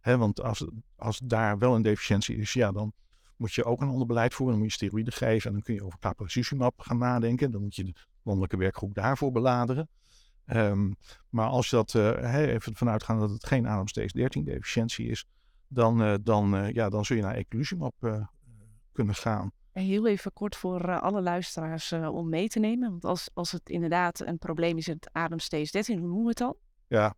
Hè, 0.00 0.18
want 0.18 0.42
als, 0.42 0.66
als 0.96 1.20
daar 1.24 1.58
wel 1.58 1.74
een 1.74 1.82
deficiëntie 1.82 2.36
is, 2.36 2.52
ja, 2.52 2.72
dan 2.72 2.92
moet 3.36 3.52
je 3.52 3.64
ook 3.64 3.80
een 3.80 3.88
ander 3.88 4.06
beleid 4.06 4.34
voeren. 4.34 4.54
Dan 4.54 4.64
moet 4.64 4.72
je 4.72 4.86
steroïden 4.86 5.12
geven 5.12 5.46
en 5.46 5.52
dan 5.52 5.62
kun 5.62 5.74
je 5.74 5.84
over 5.84 5.98
capricizumab 5.98 6.80
gaan 6.80 6.98
nadenken. 6.98 7.50
Dan 7.50 7.62
moet 7.62 7.74
je 7.74 7.84
de 7.84 7.94
landelijke 8.22 8.56
werkgroep 8.56 8.94
daarvoor 8.94 9.32
beladeren. 9.32 9.88
Um, 10.46 10.96
maar 11.28 11.48
als 11.48 11.70
je 11.70 11.76
dat 11.76 11.94
uh, 11.94 12.34
even 12.34 12.76
vanuit 12.76 13.02
gaat 13.02 13.20
dat 13.20 13.30
het 13.30 13.46
geen 13.46 13.68
ademsteeds 13.68 14.12
13 14.12 14.44
deficiëntie 14.44 15.08
is, 15.08 15.24
dan, 15.68 16.02
uh, 16.02 16.14
dan, 16.22 16.54
uh, 16.54 16.70
ja, 16.70 16.88
dan 16.88 17.04
zul 17.04 17.16
je 17.16 17.22
naar 17.22 17.34
eclusumab 17.34 17.94
kunnen 18.92 19.14
gaan. 19.14 19.52
Heel 19.72 20.06
even 20.06 20.32
kort 20.32 20.56
voor 20.56 21.00
alle 21.00 21.22
luisteraars 21.22 21.92
om 21.92 22.28
mee 22.28 22.48
te 22.48 22.58
nemen. 22.58 22.90
Want 22.90 23.04
als, 23.04 23.30
als 23.34 23.52
het 23.52 23.68
inderdaad 23.68 24.20
een 24.20 24.38
probleem 24.38 24.76
is, 24.76 24.86
het 24.86 25.08
ademsteeds 25.12 25.70
13, 25.70 25.98
hoe 25.98 26.06
noemen 26.06 26.22
we 26.22 26.28
het 26.28 26.38
dan? 26.38 26.56
Ja, 26.86 27.14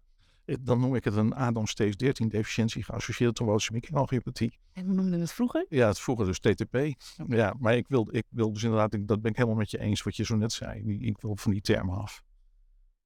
dan 0.60 0.80
noem 0.80 0.94
ik 0.94 1.04
het 1.04 1.16
een 1.16 1.34
ademsteeds 1.34 1.96
13 1.96 2.28
deficiëntie 2.28 2.84
geassocieerde 2.84 3.34
trombose 3.34 3.72
microangiopathie. 3.72 4.58
En 4.72 4.84
hoe 4.84 4.94
noemden 4.94 5.14
we 5.14 5.20
het 5.20 5.32
vroeger? 5.32 5.66
Ja, 5.68 5.86
het 5.86 6.00
vroeger 6.00 6.26
dus 6.26 6.38
TTP. 6.38 6.76
Ja, 7.28 7.54
maar 7.58 7.76
ik 7.76 7.88
wil, 7.88 8.08
ik 8.10 8.24
wil 8.28 8.52
dus 8.52 8.62
inderdaad, 8.62 8.90
dat 9.00 9.22
ben 9.22 9.30
ik 9.30 9.36
helemaal 9.36 9.58
met 9.58 9.70
je 9.70 9.78
eens 9.78 10.02
wat 10.02 10.16
je 10.16 10.24
zo 10.24 10.36
net 10.36 10.52
zei. 10.52 10.98
Ik 10.98 11.20
wil 11.20 11.36
van 11.36 11.52
die 11.52 11.60
termen 11.60 11.96
af. 11.96 12.22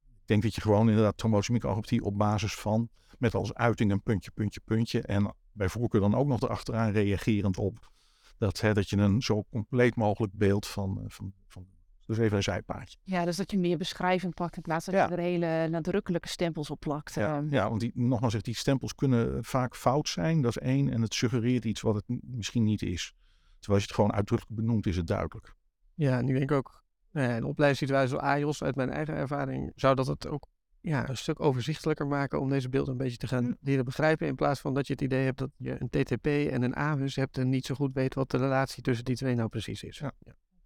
Ik 0.04 0.26
denk 0.32 0.42
dat 0.42 0.54
je 0.54 0.60
gewoon 0.60 0.88
inderdaad 0.88 1.48
microangiopathie 1.48 2.02
op 2.02 2.18
basis 2.18 2.54
van, 2.54 2.88
met 3.18 3.34
als 3.34 3.54
uiting 3.54 3.90
een 3.90 4.02
puntje, 4.02 4.30
puntje, 4.30 4.60
puntje. 4.64 5.02
En 5.02 5.34
bij 5.52 5.68
voorkeur 5.68 6.00
dan 6.00 6.14
ook 6.14 6.26
nog 6.26 6.40
erachteraan 6.40 6.90
reagerend 6.90 7.58
op 7.58 7.90
dat, 8.38 8.60
hè, 8.60 8.74
dat 8.74 8.88
je 8.88 8.96
een 8.96 9.22
zo 9.22 9.44
compleet 9.50 9.96
mogelijk 9.96 10.32
beeld 10.32 10.66
van, 10.66 11.04
van, 11.08 11.32
van 11.46 11.66
Dus 12.06 12.18
even 12.18 12.36
een 12.36 12.42
zijpaadje. 12.42 12.98
Ja, 13.02 13.24
dus 13.24 13.36
dat 13.36 13.50
je 13.50 13.58
meer 13.58 13.76
beschrijving 13.78 14.34
pakt 14.34 14.56
in 14.56 14.62
plaats 14.62 14.84
van 14.84 14.94
Ja. 14.94 15.00
dat 15.00 15.10
je 15.10 15.16
er 15.16 15.22
hele 15.30 15.68
nadrukkelijke 15.68 16.28
stempels 16.28 16.70
op 16.70 16.80
plakt. 16.80 17.14
Ja, 17.14 17.36
Ehm, 17.36 17.52
ja 17.54 17.68
want 17.68 17.80
die, 17.80 17.90
nogmaals, 17.94 18.32
zeg, 18.32 18.42
die 18.42 18.54
stempels 18.56 18.94
kunnen 18.94 19.44
vaak 19.44 19.76
fout 19.76 20.08
zijn. 20.08 20.40
Dat 20.42 20.56
is 20.56 20.62
één. 20.62 20.90
En 20.92 21.02
het 21.02 21.14
suggereert 21.14 21.64
iets 21.64 21.80
wat 21.80 21.94
het 21.94 22.04
misschien 22.22 22.64
niet 22.64 22.82
is. 22.82 23.14
Terwijl 23.58 23.74
als 23.74 23.80
je 23.82 23.86
het 23.86 23.94
gewoon 23.94 24.12
uitdrukkelijk 24.12 24.60
benoemt, 24.60 24.86
is 24.86 24.96
het 24.96 25.06
duidelijk. 25.06 25.54
Ja, 25.94 26.20
nu 26.20 26.32
denk 26.32 26.50
ik 26.50 26.56
ook, 26.56 26.84
nou 27.12 27.28
een 27.32 27.44
opleidingssituatie 27.44 28.08
zoals 28.08 28.22
AJOS, 28.24 28.62
uit 28.62 28.76
mijn 28.76 28.90
eigen 28.90 29.14
ervaring, 29.14 29.72
zou 29.74 29.94
dat 29.94 30.06
het 30.06 30.26
ook 30.26 30.46
ja, 30.80 31.08
een 31.08 31.16
stuk 31.16 31.40
overzichtelijker 31.40 32.06
maken 32.06 32.40
om 32.40 32.48
deze 32.48 32.68
beelden 32.68 32.92
een 32.92 32.98
beetje 32.98 33.16
te 33.16 33.26
gaan 33.26 33.56
leren 33.60 33.84
begrijpen. 33.84 34.26
In 34.26 34.34
plaats 34.34 34.60
van 34.60 34.74
dat 34.74 34.86
je 34.86 34.92
het 34.92 35.02
idee 35.02 35.24
hebt 35.24 35.38
dat 35.38 35.50
je 35.56 35.76
een 35.80 35.88
TTP 35.88 36.26
en 36.26 36.62
een 36.62 36.74
AHUS 36.74 37.16
hebt 37.16 37.38
en 37.38 37.48
niet 37.48 37.66
zo 37.66 37.74
goed 37.74 37.94
weet 37.94 38.14
wat 38.14 38.30
de 38.30 38.36
relatie 38.38 38.82
tussen 38.82 39.04
die 39.04 39.16
twee 39.16 39.34
nou 39.34 39.48
precies 39.48 39.82
is. 39.82 39.98
Ja. 39.98 40.12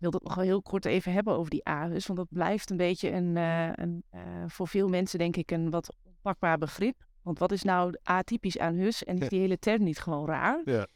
Wil 0.00 0.10
het 0.10 0.22
nog 0.22 0.34
wel 0.34 0.44
heel 0.44 0.62
kort 0.62 0.84
even 0.84 1.12
hebben 1.12 1.34
over 1.34 1.50
die 1.50 1.64
AHUS, 1.64 2.06
want 2.06 2.18
dat 2.18 2.28
blijft 2.30 2.70
een 2.70 2.76
beetje 2.76 3.10
een, 3.10 3.36
eh, 3.36 3.68
een 3.74 4.02
eh, 4.10 4.20
voor 4.46 4.68
veel 4.68 4.88
mensen 4.88 5.18
denk 5.18 5.36
ik 5.36 5.50
een 5.50 5.70
wat 5.70 5.96
onpakbaar 6.04 6.58
begrip. 6.58 7.04
Want 7.22 7.38
wat 7.38 7.52
is 7.52 7.62
nou 7.62 7.94
atypisch 8.02 8.58
aan 8.58 8.74
HUS 8.74 9.04
en 9.04 9.18
is 9.18 9.28
die 9.28 9.40
hele 9.40 9.58
term 9.58 9.82
niet 9.82 9.98
gewoon 9.98 10.26
raar? 10.26 10.62
Ja, 10.64 10.86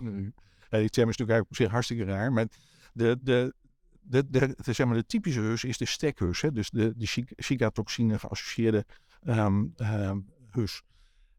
ja, 0.71 0.79
die 0.79 0.89
term 0.91 1.09
is 1.09 1.17
natuurlijk 1.17 1.31
eigenlijk 1.31 1.49
op 1.51 1.57
zich 1.57 1.71
hartstikke 1.71 2.05
raar. 2.05 2.33
Maar 2.33 2.47
de, 2.93 3.19
de, 3.23 3.55
de, 4.01 4.25
de, 4.31 4.55
de, 4.63 4.73
zeg 4.73 4.87
maar, 4.87 4.97
de 4.97 5.07
typische 5.07 5.41
hus 5.41 5.65
is 5.65 5.79
de 5.79 5.87
stekhus. 5.87 6.41
Hè? 6.41 6.53
Dus 6.53 6.71
de, 6.71 6.93
de 6.97 7.07
chi- 7.07 7.25
chicatoxine 7.37 8.19
geassocieerde 8.19 8.85
ehm, 9.23 9.65
ehm, 9.77 10.19
hus. 10.51 10.83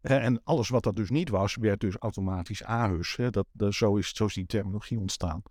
Eh, 0.02 0.26
En 0.26 0.44
alles 0.44 0.70
wat 0.70 0.84
dat 0.84 0.96
dus 0.96 1.10
niet 1.10 1.30
was, 1.30 1.56
werd 1.56 1.80
dus 1.80 1.96
automatisch 1.98 2.64
AHUS. 2.64 3.16
Hè? 3.16 3.30
Dat, 3.30 3.48
dat, 3.52 3.74
zo, 3.74 3.96
is, 3.96 4.10
zo 4.10 4.26
is 4.26 4.34
die 4.34 4.46
terminologie 4.46 5.00
ontstaan. 5.00 5.42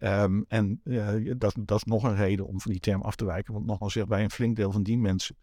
Ehm, 0.00 0.42
en 0.48 0.80
eh, 0.84 1.34
dat, 1.38 1.56
dat 1.60 1.76
is 1.76 1.84
nog 1.84 2.02
een 2.02 2.14
reden 2.14 2.46
om 2.46 2.60
van 2.60 2.70
die 2.70 2.80
term 2.80 3.02
af 3.02 3.16
te 3.16 3.24
wijken. 3.24 3.52
Want 3.52 3.66
nogmaals, 3.66 4.04
bij 4.04 4.22
een 4.22 4.30
flink 4.30 4.56
deel 4.56 4.72
van 4.72 4.82
die 4.82 4.98
mensen 4.98 5.36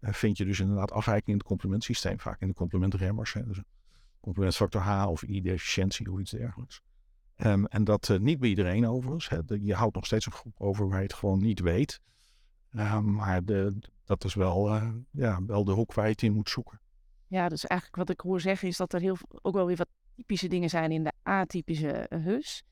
eh, 0.00 0.12
vind 0.12 0.36
je 0.36 0.44
dus 0.44 0.60
inderdaad 0.60 0.92
afwijking 0.92 1.28
in 1.28 1.36
het 1.36 1.42
complementsysteem. 1.42 2.20
Vaak 2.20 2.40
in 2.40 2.48
de 2.48 2.54
complementremmers. 2.54 3.32
Dus 3.32 3.60
complementfactor 4.20 4.80
H 4.80 5.08
of 5.08 5.22
I-deficiëntie 5.22 6.12
of 6.12 6.20
iets 6.20 6.30
dergelijks. 6.30 6.80
Ehm, 7.36 7.64
en 7.64 7.84
dat 7.84 8.08
eh, 8.08 8.18
niet 8.18 8.38
bij 8.38 8.48
iedereen 8.48 8.86
overigens. 8.86 9.28
Hè. 9.28 9.38
Je 9.46 9.74
houdt 9.74 9.94
nog 9.94 10.06
steeds 10.06 10.26
een 10.26 10.32
groep 10.32 10.60
over 10.60 10.88
waar 10.88 10.98
je 10.98 11.06
het 11.06 11.14
gewoon 11.14 11.40
niet 11.40 11.60
weet. 11.60 12.00
Ehm, 12.70 13.12
maar 13.12 13.44
de, 13.44 13.78
dat 14.04 14.24
is 14.24 14.34
wel, 14.34 14.74
ja, 15.10 15.44
wel 15.46 15.64
de 15.64 15.72
hoek 15.72 15.94
waar 15.94 16.04
je 16.04 16.12
het 16.12 16.22
in 16.22 16.32
moet 16.32 16.50
zoeken. 16.50 16.80
Ja, 17.26 17.48
dus 17.48 17.66
eigenlijk 17.66 17.98
wat 18.00 18.10
ik 18.10 18.20
hoor 18.20 18.40
zeggen 18.40 18.68
is 18.68 18.76
dat 18.76 18.92
er 18.92 19.00
heel, 19.00 19.16
ook 19.42 19.54
wel 19.54 19.66
weer 19.66 19.76
wat 19.76 19.88
typische 20.14 20.48
dingen 20.48 20.70
zijn 20.70 20.92
in 20.92 21.04
de 21.04 21.12
atypische 21.22 22.06
HUS. 22.24 22.62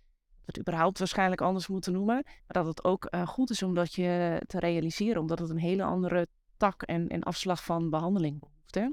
Het 0.52 0.60
überhaupt 0.60 0.98
waarschijnlijk 0.98 1.40
anders 1.40 1.68
moeten 1.68 1.92
noemen. 1.92 2.22
Maar 2.24 2.62
dat 2.62 2.66
het 2.66 2.84
ook 2.84 3.04
eh, 3.04 3.26
goed 3.26 3.50
is 3.50 3.62
om 3.62 3.74
dat 3.74 3.94
je 3.94 4.42
te 4.46 4.58
realiseren, 4.58 5.20
omdat 5.20 5.38
het 5.38 5.50
een 5.50 5.58
hele 5.58 5.84
andere 5.84 6.26
tak 6.56 6.82
en, 6.82 7.22
afslag 7.22 7.64
van 7.64 7.90
behandeling 7.90 8.40
behoeft. 8.40 8.74
Hè? 8.74 8.88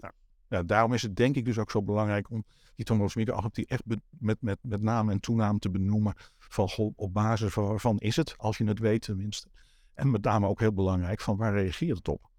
Ja, 0.50 0.64
daarom 0.64 0.94
is 0.94 1.02
het 1.02 1.16
denk 1.16 1.36
ik 1.36 1.46
dus 1.46 1.58
ook 1.58 1.72
zo 1.72 1.84
belangrijk 1.84 2.30
om 2.30 2.44
die 2.76 2.86
trombosmiekenapparatie 2.86 3.66
echt 3.66 3.84
met, 4.10 4.38
met, 4.42 4.58
met 4.62 4.82
naam 4.82 5.10
en 5.10 5.20
toenaam 5.20 5.60
te 5.60 5.70
benoemen. 5.70 6.14
Van 6.38 6.94
op 6.96 7.14
basis 7.14 7.54
van 7.54 7.68
waarvan 7.68 7.98
is 7.98 8.16
het, 8.16 8.38
als 8.38 8.58
je 8.58 8.66
het 8.66 8.80
weet 8.80 9.02
tenminste. 9.02 9.50
En 9.94 10.12
met 10.12 10.24
name 10.24 10.48
ook 10.48 10.60
heel 10.60 10.74
belangrijk 10.74 11.20
van 11.20 11.38
waar 11.38 11.54
reageert 11.54 11.98
het 11.98 12.08
op. 12.08 12.30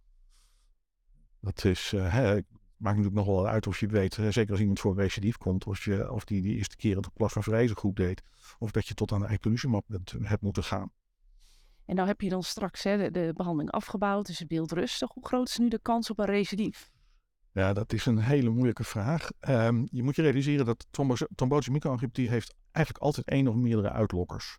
Dat 1.40 1.64
is, 1.64 1.92
eh, 1.92 2.12
hè, 2.12 2.40
maakt 2.80 2.96
natuurlijk 2.96 3.26
nog 3.26 3.36
wel 3.36 3.48
uit 3.48 3.66
of 3.66 3.80
je 3.80 3.86
weet, 3.86 4.16
hè, 4.16 4.30
zeker 4.30 4.50
als 4.50 4.60
iemand 4.60 4.80
voor 4.80 4.90
een 4.90 5.02
recidief 5.02 5.36
komt, 5.36 5.66
of, 5.66 5.84
je, 5.84 6.12
of 6.12 6.24
die 6.24 6.42
die 6.42 6.56
eerste 6.56 6.76
keer 6.76 6.96
het 6.96 7.12
plasmafrezen 7.12 7.76
goed 7.76 7.96
deed. 7.96 8.22
Of 8.58 8.70
dat 8.70 8.86
je 8.88 8.94
tot 8.94 9.12
aan 9.12 9.20
de 9.20 9.28
eculizumab 9.28 9.84
bent- 9.86 10.14
hebt 10.22 10.42
moeten 10.42 10.64
gaan. 10.64 10.92
En 11.84 11.94
nou 11.94 12.08
heb 12.08 12.20
je 12.20 12.28
dan 12.28 12.42
straks 12.42 12.82
hè, 12.82 12.96
de, 12.96 13.10
de 13.10 13.32
behandeling 13.36 13.70
afgebouwd, 13.70 14.26
dus 14.26 14.38
het 14.38 14.48
beeld 14.48 14.72
rustig. 14.72 15.12
Hoe 15.12 15.26
groot 15.26 15.48
is 15.48 15.58
nu 15.58 15.68
de 15.68 15.78
kans 15.82 16.10
op 16.10 16.18
een 16.18 16.24
recidief? 16.24 16.90
Ja, 17.52 17.72
dat 17.72 17.92
is 17.92 18.06
een 18.06 18.18
hele 18.18 18.50
moeilijke 18.50 18.84
vraag. 18.84 19.30
Ehm, 19.40 19.86
je 19.90 20.02
moet 20.02 20.16
je 20.16 20.22
realiseren 20.22 20.64
dat 20.64 20.86
trombotische 21.34 21.70
microangiopathie 21.70 22.28
heeft 22.28 22.54
eigenlijk 22.70 23.04
altijd 23.04 23.26
één 23.26 23.48
of 23.48 23.54
meerdere 23.54 23.90
uitlokkers. 23.90 24.58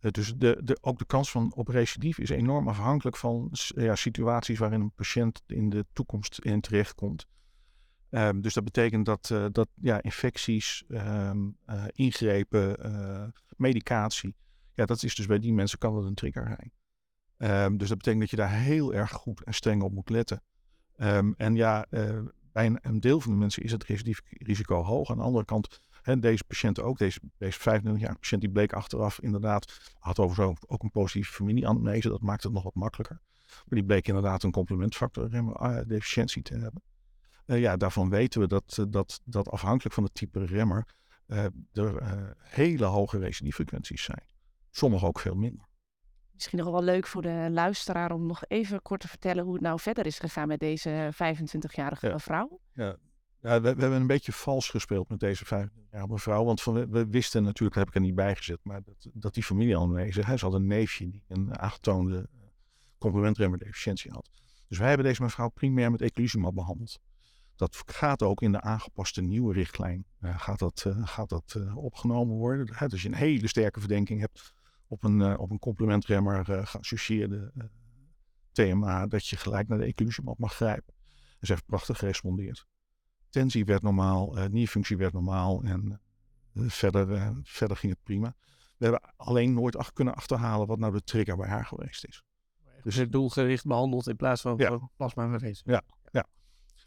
Eh, 0.00 0.10
dus 0.10 0.34
de, 0.36 0.60
de, 0.64 0.78
ook 0.80 0.98
de 0.98 1.04
kans 1.04 1.30
van 1.30 1.52
op 1.54 1.68
recidief 1.68 2.18
is 2.18 2.30
enorm 2.30 2.68
afhankelijk 2.68 3.16
van 3.16 3.48
ja, 3.74 3.94
situaties 3.94 4.58
waarin 4.58 4.80
een 4.80 4.92
patiënt 4.92 5.42
in 5.46 5.68
de 5.68 5.86
toekomst 5.92 6.38
in 6.38 6.60
terechtkomt. 6.60 7.26
Ehm, 8.16 8.40
dus 8.40 8.54
dat 8.54 8.64
betekent 8.64 9.06
dat, 9.06 9.30
eh, 9.30 9.46
dat 9.52 9.68
ja, 9.74 10.02
infecties, 10.02 10.84
ehm, 10.88 11.48
eh, 11.64 11.84
ingrepen, 11.92 12.82
eh, 12.82 13.28
medicatie, 13.56 14.34
ja, 14.74 14.84
dat 14.84 15.02
is 15.02 15.14
dus 15.14 15.26
bij 15.26 15.38
die 15.38 15.52
mensen 15.52 15.78
kan 15.78 15.94
dat 15.94 16.04
een 16.04 16.14
trigger 16.14 16.46
zijn. 16.46 16.72
Ehm, 17.36 17.76
dus 17.76 17.88
dat 17.88 17.96
betekent 17.96 18.20
dat 18.20 18.30
je 18.30 18.36
daar 18.36 18.50
heel 18.50 18.94
erg 18.94 19.10
goed 19.10 19.42
en 19.42 19.54
streng 19.54 19.82
op 19.82 19.92
moet 19.92 20.10
letten. 20.10 20.42
En 21.36 21.54
ja, 21.54 21.86
bij 22.52 22.76
een, 22.82 23.00
deel 23.00 23.20
van 23.20 23.32
de 23.32 23.38
mensen 23.38 23.62
is 23.62 23.72
het 23.72 23.84
risico 24.28 24.82
hoog. 24.82 25.10
Aan 25.10 25.16
de 25.16 25.22
andere 25.22 25.44
kant, 25.44 25.80
hè, 26.02 26.18
deze 26.18 26.44
patiënt 26.44 26.80
ook, 26.80 26.98
deze, 26.98 27.20
deze 27.38 27.58
25-jarige 27.58 28.18
patiënt, 28.18 28.40
die 28.40 28.50
bleek 28.50 28.72
achteraf 28.72 29.20
inderdaad, 29.20 29.94
had 29.98 30.18
overigens 30.18 30.60
ook 30.66 30.82
een 30.82 30.90
positieve 30.90 31.32
familieanamnese, 31.32 32.08
dat 32.08 32.22
maakt 32.22 32.42
het 32.42 32.52
nog 32.52 32.62
wat 32.62 32.74
makkelijker. 32.74 33.20
Maar 33.46 33.78
die 33.78 33.84
bleek 33.84 34.08
inderdaad 34.08 34.42
een 34.42 34.50
complementfactor 34.50 35.30
deficiëntie 35.86 36.42
te 36.42 36.54
hebben. 36.54 36.82
Eh, 37.46 37.60
ja, 37.60 37.76
daarvan 37.76 38.08
weten 38.08 38.40
we 38.40 38.46
dat, 38.46 38.76
eh, 38.78 38.84
dat, 38.88 39.20
dat 39.24 39.48
afhankelijk 39.50 39.94
van 39.94 40.04
het 40.04 40.14
type 40.14 40.44
remmer 40.44 40.84
eh, 41.26 41.44
er 41.72 42.34
hele 42.38 42.84
hoge 42.84 43.18
recidivefrequenties 43.18 44.02
zijn. 44.02 44.24
Sommige 44.70 45.06
ook 45.06 45.18
veel 45.18 45.34
minder. 45.34 45.66
Misschien 46.32 46.58
nog 46.58 46.70
wel 46.70 46.82
leuk 46.82 47.06
voor 47.06 47.22
de 47.22 47.48
luisteraar 47.50 48.12
om 48.12 48.26
nog 48.26 48.44
even 48.46 48.82
kort 48.82 49.00
te 49.00 49.08
vertellen 49.08 49.44
hoe 49.44 49.52
het 49.52 49.62
nou 49.62 49.80
verder 49.80 50.06
is 50.06 50.18
gegaan 50.18 50.48
met 50.48 50.60
deze 50.60 51.10
25-jarige 51.12 52.08
Ja. 52.08 52.18
vrouw. 52.18 52.60
Ja, 52.72 52.96
ja 53.40 53.60
we, 53.60 53.74
we 53.74 53.80
hebben 53.80 53.92
een 53.92 54.06
beetje 54.06 54.32
vals 54.32 54.68
gespeeld 54.68 55.08
met 55.08 55.20
deze 55.20 55.44
25-jarige 55.44 56.06
mevrouw. 56.12 56.44
Want 56.44 56.62
van, 56.62 56.74
we, 56.74 56.86
we 56.88 57.06
wisten 57.06 57.42
natuurlijk, 57.42 57.74
dat 57.74 57.84
heb 57.84 57.94
ik 57.94 58.00
er 58.00 58.06
niet 58.06 58.14
bij 58.14 58.36
gezet, 58.36 58.58
maar 58.62 58.82
dat, 58.82 59.08
dat 59.12 59.34
die 59.34 59.42
familie 59.42 59.78
aanwezig. 59.78 60.26
Hij 60.26 60.36
had 60.40 60.54
een 60.54 60.66
neefje 60.66 61.10
die 61.10 61.24
een 61.28 61.58
aangetoonde 61.58 62.28
complementremmerdeficiëntie 62.98 64.10
had. 64.10 64.30
Dus 64.68 64.78
wij 64.78 64.88
hebben 64.88 65.06
deze 65.06 65.22
mevrouw 65.22 65.48
primair 65.48 65.90
met 65.90 66.00
eculizumab 66.00 66.54
behandeld. 66.54 67.00
Dat 67.56 67.82
gaat 67.86 68.22
ook 68.22 68.42
in 68.42 68.52
de 68.52 68.60
aangepaste 68.60 69.22
nieuwe 69.22 69.52
richtlijn. 69.54 70.04
eh, 70.20 70.38
gaat 70.38 70.58
dat, 70.58 70.84
eh, 70.86 71.06
gaat 71.08 71.28
dat 71.28 71.54
eh, 71.56 71.76
opgenomen 71.76 72.34
worden. 72.36 72.74
Hè, 72.76 72.86
dus 72.88 73.02
je 73.02 73.08
een 73.08 73.14
hele 73.14 73.48
sterke 73.48 73.80
verdenking 73.80 74.20
hebt 74.20 74.52
op 74.86 75.04
een, 75.04 75.38
op 75.38 75.50
een 75.50 75.58
complementremmer 75.58 76.50
eh, 76.50 76.66
geassocieerde 76.66 77.52
TMA, 78.52 79.06
dat 79.06 79.26
je 79.26 79.36
gelijk 79.36 79.68
naar 79.68 79.78
de 79.78 79.84
eculizumab 79.84 80.38
mag 80.38 80.54
grijpen. 80.54 80.94
En 81.38 81.46
ze 81.46 81.52
heeft 81.52 81.66
prachtig 81.66 81.98
gerespondeerd. 81.98 82.66
Tensie 83.30 83.64
werd 83.64 83.82
normaal, 83.82 84.32
nierfunctie 84.50 84.96
werd 84.96 85.12
normaal 85.12 85.62
en 85.62 86.00
verder, 86.54 87.32
verder 87.42 87.76
ging 87.76 87.92
het 87.92 88.02
prima. 88.02 88.34
We 88.76 88.84
hebben 88.86 89.12
alleen 89.16 89.52
nooit 89.54 89.76
ach- 89.76 89.92
kunnen 89.92 90.14
achterhalen 90.14 90.66
wat 90.66 90.78
nou 90.78 90.92
de 90.92 91.02
trigger 91.02 91.36
bij 91.36 91.48
haar 91.48 91.66
geweest 91.66 92.06
is. 92.06 92.22
Dus 92.82 92.94
het 92.94 93.12
doelgericht 93.12 93.64
behandeld 93.66 94.08
in 94.08 94.16
plaats 94.16 94.40
van 94.40 94.56
Ja. 94.56 94.90
plasma 94.96 95.28
verwezen. 95.28 95.82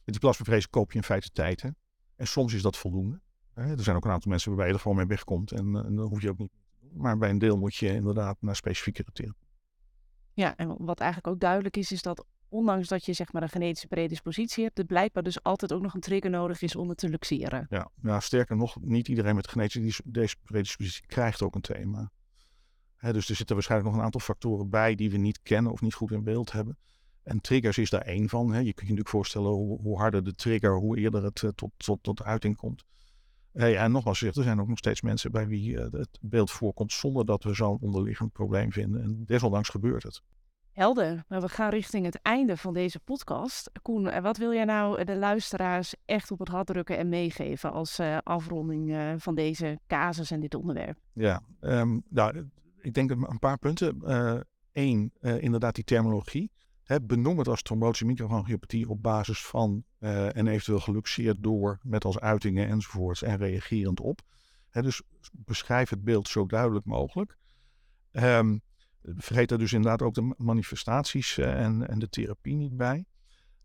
Met 0.10 0.19
die 0.19 0.30
plasmafrezen 0.30 0.69
koop 0.69 0.91
je 0.91 0.98
in 0.98 1.04
feite 1.04 1.30
tijd. 1.32 1.62
Hè? 1.62 1.69
En 2.15 2.28
soms 2.28 2.54
is 2.54 2.62
dat 2.62 2.78
voldoende. 2.78 3.22
Hè? 3.54 3.72
Er 3.72 3.84
zijn 3.84 3.95
ook 3.95 4.06
een 4.06 4.12
aantal 4.12 4.30
mensen 4.30 4.50
waarbij 4.50 4.67
je 4.67 4.74
er 4.74 4.80
gewoon 4.80 4.98
mee 4.98 5.06
wegkomt 5.06 5.52
en, 5.52 5.76
eh, 5.76 5.86
en 5.86 5.95
dan 5.95 6.08
hoef 6.08 6.22
je 6.22 6.30
ook 6.30 6.38
niet 6.38 6.50
meer 6.52 6.62
te 6.62 6.88
doen. 6.88 7.02
Maar 7.02 7.17
bij 7.17 7.30
een 7.30 7.38
deel 7.38 7.58
moet 7.58 7.76
je 7.76 7.93
inderdaad 7.93 8.38
naar 8.39 8.56
specifieke 8.56 9.04
therapie. 9.13 9.48
Ja, 10.34 10.56
en 10.56 10.76
wat 10.78 11.00
eigenlijk 11.00 11.34
ook 11.34 11.39
duidelijk 11.39 11.78
is, 11.78 11.91
is 11.91 12.02
dat 12.02 12.26
ondanks 12.48 12.88
dat 12.88 13.06
je 13.06 13.13
zeg 13.13 13.34
maar 13.34 13.41
een 13.41 13.50
genetische 13.50 13.88
predispositie 13.88 14.63
hebt, 14.63 14.80
er 14.80 14.86
blijkbaar 14.86 15.24
dus 15.24 15.43
altijd 15.43 15.74
ook 15.74 15.82
nog 15.82 15.93
een 15.93 16.00
trigger 16.00 16.30
nodig 16.30 16.62
is 16.62 16.76
om 16.76 16.89
het 16.89 16.98
te 16.98 17.10
luxeren. 17.10 17.65
Ja, 17.69 17.91
nou, 18.02 18.22
sterker 18.22 18.56
nog, 18.56 18.82
niet 18.82 19.08
iedereen 19.08 19.36
met 19.36 19.48
genetische 19.48 20.04
predispositie 20.43 21.06
krijgt 21.06 21.41
ook 21.41 21.56
een 21.56 21.62
thema. 21.62 22.12
Dus 23.00 23.30
er 23.30 23.36
zitten 23.36 23.56
waarschijnlijk 23.56 23.89
nog 23.89 24.00
een 24.00 24.06
aantal 24.06 24.22
factoren 24.22 24.69
bij 24.69 24.95
die 24.95 25.12
we 25.12 25.17
niet 25.17 25.41
kennen 25.41 25.72
of 25.72 25.82
niet 25.82 25.93
goed 25.93 26.12
in 26.12 26.24
beeld 26.24 26.52
hebben. 26.52 26.78
En 27.30 27.42
triggers 27.42 27.78
is 27.78 27.89
daar 27.89 28.02
één 28.02 28.30
van. 28.30 28.52
Hè. 28.52 28.58
Je 28.58 28.63
kunt 28.63 28.76
je 28.76 28.82
natuurlijk 28.82 29.10
voorstellen 29.10 29.52
hoe, 29.52 29.82
hoe 29.82 29.98
harder 29.98 30.24
de 30.24 30.36
trigger, 30.36 30.76
hoe 30.76 30.98
eerder 30.98 31.24
het 31.24 31.44
eh, 31.44 31.50
tot, 31.56 31.72
tot, 31.78 32.04
tot 32.04 32.24
uiting 32.24 32.56
komt. 32.56 32.84
Ja, 33.52 33.84
en 33.84 33.92
nogmaals 33.92 34.22
er 34.22 34.34
zijn 34.34 34.62
ook 34.62 34.68
nog 34.68 34.78
steeds 34.78 35.02
mensen 35.02 35.32
bij 35.32 35.48
wie 35.48 35.78
eh, 35.78 35.92
het 35.92 36.18
beeld 36.22 36.52
voorkomt 36.52 36.92
zonder 36.92 37.26
dat 37.26 37.44
we 37.44 37.54
zo'n 37.54 37.78
onderliggend 37.82 38.32
probleem 38.32 38.72
vinden. 38.72 39.02
En 39.02 39.24
desondanks 39.26 39.70
gebeurt 39.70 40.04
het. 40.04 40.22
Helder, 40.72 41.24
maar 41.28 41.42
we 41.42 41.50
gaan 41.50 41.70
richting 41.70 42.06
het 42.06 42.22
einde 42.22 42.58
van 42.58 42.74
deze 42.74 43.00
podcast. 43.00 43.72
Koen, 43.82 44.10
eh, 44.10 44.22
wat 44.22 44.38
wil 44.38 44.54
jij 44.54 44.65
nou 44.65 45.04
de 45.04 45.15
luisteraars 45.15 45.96
echt 46.06 46.32
op 46.32 46.39
het 46.39 46.48
hart 46.48 46.68
drukken 46.68 46.98
en 46.98 47.10
meegeven 47.10 47.72
als 47.72 48.00
afronding 48.24 49.13
van 49.18 49.36
deze 49.36 49.80
casus 49.88 50.32
en 50.32 50.39
dit 50.39 50.56
onderwerp? 50.56 50.98
Ja, 51.13 51.42
ehm, 51.60 52.00
nou, 52.10 52.50
ik 52.82 52.94
denk 52.94 53.12
een 53.12 53.30
een 53.30 53.39
paar 53.39 53.58
punten. 53.58 54.02
Eén, 54.74 55.12
inderdaad 55.22 55.76
die 55.76 55.84
terminologie. 55.84 56.52
Benoem 56.97 57.38
het 57.38 57.47
als 57.47 57.62
trombotische 57.62 58.06
microangiopathie 58.06 58.89
op 58.89 59.04
basis 59.04 59.45
van 59.45 59.84
eh, 59.99 60.36
en 60.36 60.47
eventueel 60.47 60.80
geluxeerd 60.80 61.43
door 61.43 61.80
met 61.84 62.06
als 62.06 62.19
uitingen 62.19 62.67
enzovoorts 62.67 63.21
en 63.21 63.38
reagerend 63.38 63.99
op. 63.99 64.21
Dus 64.71 65.02
beschrijf 65.32 65.89
het 65.89 66.04
beeld 66.04 66.28
zo 66.28 66.45
duidelijk 66.45 66.86
mogelijk. 66.86 67.38
Ehm, 68.12 68.58
vergeet 69.04 69.49
daar 69.49 69.58
dus 69.58 69.73
inderdaad 69.73 70.02
ook 70.02 70.13
de 70.13 70.34
manifestaties 70.38 71.38
en, 71.38 71.88
en 71.88 71.99
de 71.99 72.10
therapie 72.10 72.56
niet 72.56 72.78
bij. 72.78 73.06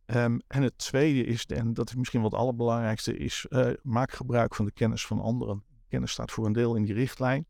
Ehm, 0.04 0.38
en 0.46 0.62
het 0.62 0.78
tweede 0.78 1.24
is, 1.24 1.46
en 1.46 1.74
dat 1.74 1.88
is 1.88 1.94
misschien 1.94 2.22
wat 2.22 2.30
het 2.30 2.40
allerbelangrijkste, 2.40 3.16
is 3.16 3.46
maak 3.82 4.12
gebruik 4.12 4.54
van 4.54 4.64
de 4.64 4.72
kennis 4.72 5.06
van 5.06 5.20
anderen. 5.20 5.64
Kennis 5.88 6.10
staat 6.10 6.30
voor 6.32 6.46
een 6.46 6.52
deel 6.52 6.74
in 6.74 6.84
die 6.84 6.94
richtlijn. 6.94 7.46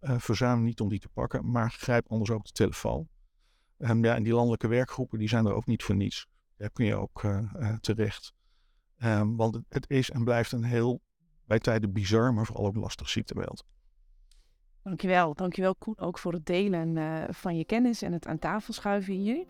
verzuim 0.00 0.62
niet 0.62 0.80
om 0.80 0.88
die 0.88 0.98
te 0.98 1.08
pakken, 1.08 1.50
maar 1.50 1.70
grijp 1.70 2.06
anders 2.08 2.30
ook 2.30 2.44
de 2.44 2.52
telefoon. 2.52 3.08
Um, 3.78 4.04
ja, 4.04 4.14
en 4.14 4.22
die 4.22 4.32
landelijke 4.32 4.68
werkgroepen 4.68 5.18
die 5.18 5.28
zijn 5.28 5.46
er 5.46 5.52
ook 5.52 5.66
niet 5.66 5.82
voor 5.82 5.94
niets. 5.94 6.26
Daar 6.56 6.70
kun 6.70 6.84
je 6.84 6.94
ook 6.94 7.26
terecht. 7.80 8.32
Um, 8.98 9.36
want 9.36 9.60
het, 9.68 9.90
is 9.90 10.10
en 10.10 10.24
blijft 10.24 10.52
een 10.52 10.64
heel 10.64 11.00
bij 11.46 11.58
tijden 11.58 11.92
bizar, 11.92 12.34
maar 12.34 12.46
vooral 12.46 12.66
ook 12.66 12.76
lastig 12.76 13.08
ziektebeeld. 13.08 13.64
Dankjewel. 14.82 15.34
Dankjewel 15.34 15.74
Koen 15.74 15.98
ook 15.98 16.18
voor 16.18 16.32
het 16.32 16.46
delen 16.46 16.96
uh, 16.96 17.24
van 17.28 17.56
je 17.56 17.64
kennis 17.64 18.02
en 18.02 18.12
het 18.12 18.26
aan 18.26 18.38
tafel 18.38 18.72
schuiven 18.72 19.14
hier. 19.14 19.46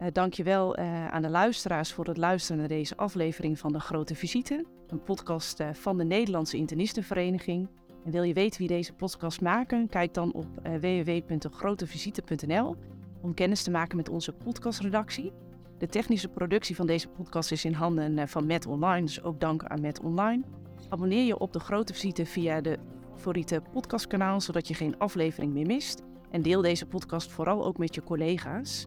Uh, 0.00 0.06
dankjewel 0.12 0.76
aan 1.10 1.22
de 1.22 1.30
luisteraars 1.30 1.92
voor 1.92 2.06
het 2.06 2.16
luisteren 2.16 2.58
naar 2.58 2.68
deze 2.68 2.96
aflevering 2.96 3.58
van 3.58 3.72
De 3.72 3.80
Grote 3.80 4.14
Visite. 4.14 4.66
Een 4.86 5.02
podcast 5.02 5.62
van 5.72 5.98
de 5.98 6.04
Nederlandse 6.04 6.56
Internistenvereniging. 6.56 7.68
En 8.04 8.10
wil 8.10 8.22
je 8.22 8.34
weten 8.34 8.58
wie 8.58 8.68
deze 8.68 8.92
podcast 8.92 9.40
maken? 9.40 9.88
Kijk 9.88 10.14
dan 10.14 10.32
op 10.32 10.46
www.degrotevisite.nl 10.62 12.76
om 13.20 13.34
kennis 13.34 13.62
te 13.62 13.70
maken 13.70 13.96
met 13.96 14.08
onze 14.08 14.32
podcastredactie. 14.32 15.32
De 15.78 15.86
technische 15.86 16.28
productie 16.28 16.76
van 16.76 16.86
deze 16.86 17.08
podcast 17.08 17.52
is 17.52 17.64
in 17.64 17.72
handen 17.72 18.28
van 18.28 18.46
Met 18.46 18.66
Online, 18.66 19.06
dus 19.06 19.22
ook 19.22 19.40
dank 19.40 19.64
aan 19.64 19.80
Met 19.80 20.00
Online. 20.00 20.42
Abonneer 20.88 21.24
je 21.24 21.38
op 21.38 21.52
de 21.52 21.60
grote 21.60 21.92
visite 21.92 22.26
via 22.26 22.60
de 22.60 22.78
favoriete 23.14 23.62
podcastkanaal, 23.72 24.40
zodat 24.40 24.68
je 24.68 24.74
geen 24.74 24.98
aflevering 24.98 25.52
meer 25.52 25.66
mist. 25.66 26.02
En 26.30 26.42
deel 26.42 26.62
deze 26.62 26.86
podcast 26.86 27.30
vooral 27.30 27.64
ook 27.64 27.78
met 27.78 27.94
je 27.94 28.02
collega's. 28.02 28.86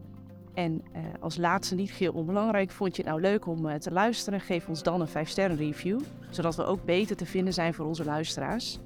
En 0.54 0.82
eh, 0.92 1.02
als 1.20 1.36
laatste, 1.36 1.74
niet 1.74 1.90
heel 1.90 2.12
onbelangrijk, 2.12 2.70
vond 2.70 2.96
je 2.96 3.02
het 3.02 3.10
nou 3.10 3.22
leuk 3.22 3.46
om 3.46 3.66
uh, 3.66 3.74
te 3.74 3.90
luisteren? 3.90 4.40
Geef 4.40 4.68
ons 4.68 4.82
dan 4.82 5.00
een 5.00 5.08
5-sterren 5.08 5.56
review, 5.56 6.00
zodat 6.30 6.56
we 6.56 6.64
ook 6.64 6.84
beter 6.84 7.16
te 7.16 7.26
vinden 7.26 7.54
zijn 7.54 7.74
voor 7.74 7.86
onze 7.86 8.04
luisteraars. 8.04 8.78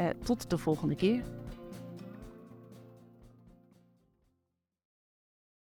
Uh, 0.00 0.06
tot 0.24 0.50
de 0.50 0.58
volgende 0.58 0.94
keer. 0.94 1.22